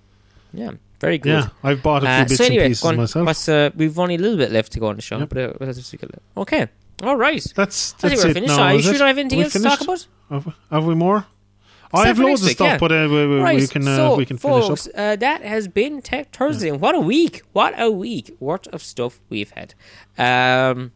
[0.53, 1.31] Yeah, very good.
[1.45, 3.25] Yeah, I've bought a few Uh, bits so anyway, and pieces on.
[3.25, 3.49] myself.
[3.49, 5.29] Uh, we've only a little bit left to go on the show, Yep.
[5.29, 6.69] but uh, what else is we got okay,
[7.03, 7.45] all right.
[7.55, 8.57] That's I think that's we're it finished.
[8.57, 8.63] now.
[8.65, 10.07] Are you sure you don't have anything We else to talk about?
[10.31, 11.27] Have, have we more?
[11.93, 12.79] I have loads of stuff, yeah.
[12.79, 14.93] but uh, we, we, right, we can uh, so, we can finish folks, up.
[14.97, 16.69] Uh, that has been Tech Thursday.
[16.69, 17.43] and What a week!
[17.53, 19.75] What a week What of stuff we've had.
[20.17, 20.93] Um,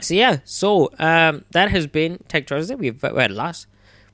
[0.00, 2.76] so yeah, so um, that has been Tech Thursday.
[2.76, 3.66] We've we had a lot.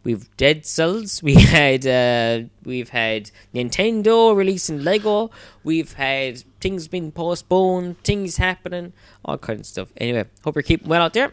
[0.05, 1.23] We've Dead Cells.
[1.23, 5.31] We had uh, we've had Nintendo releasing Lego.
[5.65, 8.93] We've had things being postponed, things happening,
[9.25, 9.89] all kinds of stuff.
[9.97, 11.33] Anyway, hope you're keeping well out there.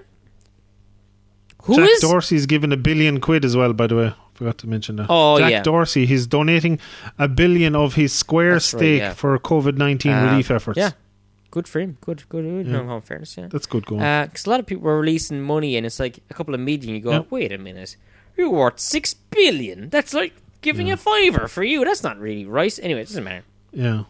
[1.63, 2.01] Who Jack is?
[2.01, 4.13] Dorsey's given a billion quid as well, by the way.
[4.35, 5.07] Forgot to mention that.
[5.09, 5.61] Oh, Jack yeah.
[5.63, 6.79] Dorsey, he's donating
[7.17, 9.13] a billion of his square That's right, stake yeah.
[9.13, 10.77] for COVID 19 Uh, relief efforts.
[10.77, 10.91] Yeah,
[11.51, 11.97] good for him.
[12.01, 12.43] Good, good.
[12.43, 12.67] good.
[12.67, 12.81] Yeah.
[12.83, 13.47] No, fairness, yeah.
[13.49, 14.01] That's good going.
[14.27, 16.91] Because a lot of people are releasing money, and it's like a couple of meetings.
[16.91, 17.21] You go, Yeah.
[17.29, 17.95] wait a minute,
[18.37, 19.89] you're worth six billion.
[19.89, 21.83] That's like giving a fiver for you.
[21.85, 22.77] That's not really right.
[22.81, 23.43] Anyway, it doesn't matter.
[23.71, 24.03] yeah.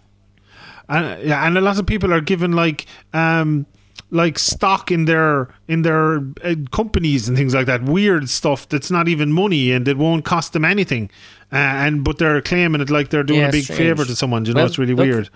[0.88, 3.66] And, yeah, and a lot of people are given like um
[4.12, 8.92] like stock in their in their uh, companies and things like that weird stuff that's
[8.92, 11.10] not even money and it won't cost them anything
[11.52, 13.80] uh, and but they're claiming it like they're doing Yeah, a big strange.
[13.80, 15.30] favor to someone Do you know Well, it's really look- weird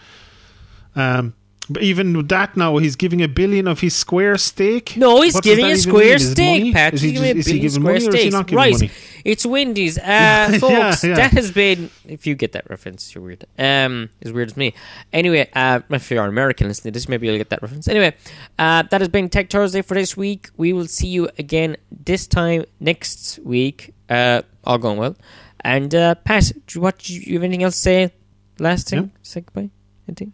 [0.96, 1.34] um
[1.82, 5.44] even with that now he's giving a billion of his square stake No, he's What
[5.44, 6.16] giving a square mean?
[6.16, 6.74] Is it steak, money?
[6.74, 6.94] Pat.
[6.94, 8.74] is he, giving is he giving money or is he not giving Right.
[8.74, 8.92] money
[9.26, 9.98] It's Wendy's.
[10.00, 11.16] Uh, Yeah, folks, yeah.
[11.16, 11.90] that has been.
[12.08, 13.46] If you get that reference, you're weird.
[13.58, 14.74] Um, as weird as me.
[15.14, 17.88] Anyway, uh, if you're an American listening to this, maybe you'll get that reference.
[17.88, 18.16] Anyway,
[18.58, 20.50] uh, that has been Tech Thursday for this week.
[20.58, 23.94] We will see you again this time next week.
[24.10, 25.16] Uh, all going well.
[25.62, 28.14] And uh, Pat, do you, what do you have anything else to say?
[28.58, 29.10] Last thing, Yeah.
[29.22, 29.70] say goodbye.
[30.08, 30.32] Anything?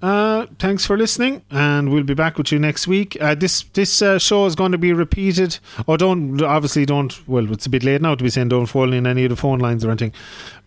[0.00, 3.16] Uh, thanks for listening, and we'll be back with you next week.
[3.20, 5.58] Uh, this this uh, show is going to be repeated.
[5.88, 7.26] Or don't obviously don't.
[7.28, 9.36] Well, it's a bit late now to be saying don't fall in any of the
[9.36, 10.12] phone lines or anything.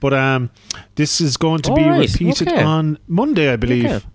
[0.01, 0.49] But um,
[0.95, 2.61] this is going to be All right, repeated okay.
[2.61, 3.85] on Monday, I believe.
[3.85, 4.05] Okay.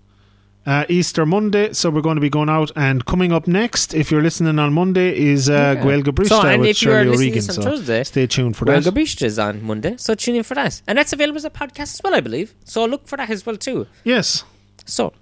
[0.67, 2.71] Uh, Easter Monday, so we're going to be going out.
[2.75, 5.83] And coming up next, if you're listening on Monday, is uh, Okay.
[5.87, 7.47] Gael Gabrista So, and with if you're Shirley listening O'Regan.
[7.47, 8.93] this on So Thursday, stay tuned for Well, that.
[8.93, 10.81] Gabishta is on Monday, so tune in for that.
[10.85, 12.53] And that's available as a podcast as well, I believe.
[12.65, 13.87] So look for that as well, too.
[14.03, 14.43] yes,
[14.87, 15.13] So,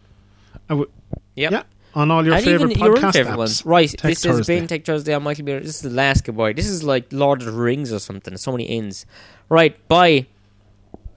[0.70, 0.90] I w-
[1.36, 1.52] yep.
[1.52, 1.64] yeah,
[1.94, 3.38] on all your and favorite even your podcast favorite apps.
[3.38, 3.66] ones.
[3.66, 4.60] Right, Tech this has Thursday.
[4.60, 5.60] been Tech Thursday on Michael Beer.
[5.60, 6.54] This is the last goodbye.
[6.54, 8.38] This is like Lord of the Rings or something.
[8.38, 9.06] So many ends.
[9.50, 10.28] Right, bye.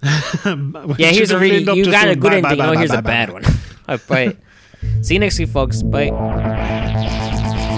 [0.44, 1.62] Yeah, here's a really.
[1.76, 2.60] You got a good ending.
[2.60, 3.42] Oh, here's a bad one.
[3.42, 3.56] Right,
[3.88, 4.36] oh, bye.
[5.02, 5.82] See you next week, folks.
[5.82, 6.06] Bye.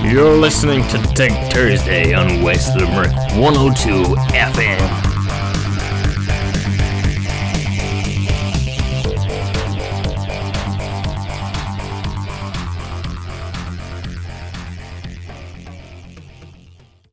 [0.05, 5.10] You're listening to Tech Thursday on West Limerick 102 FM.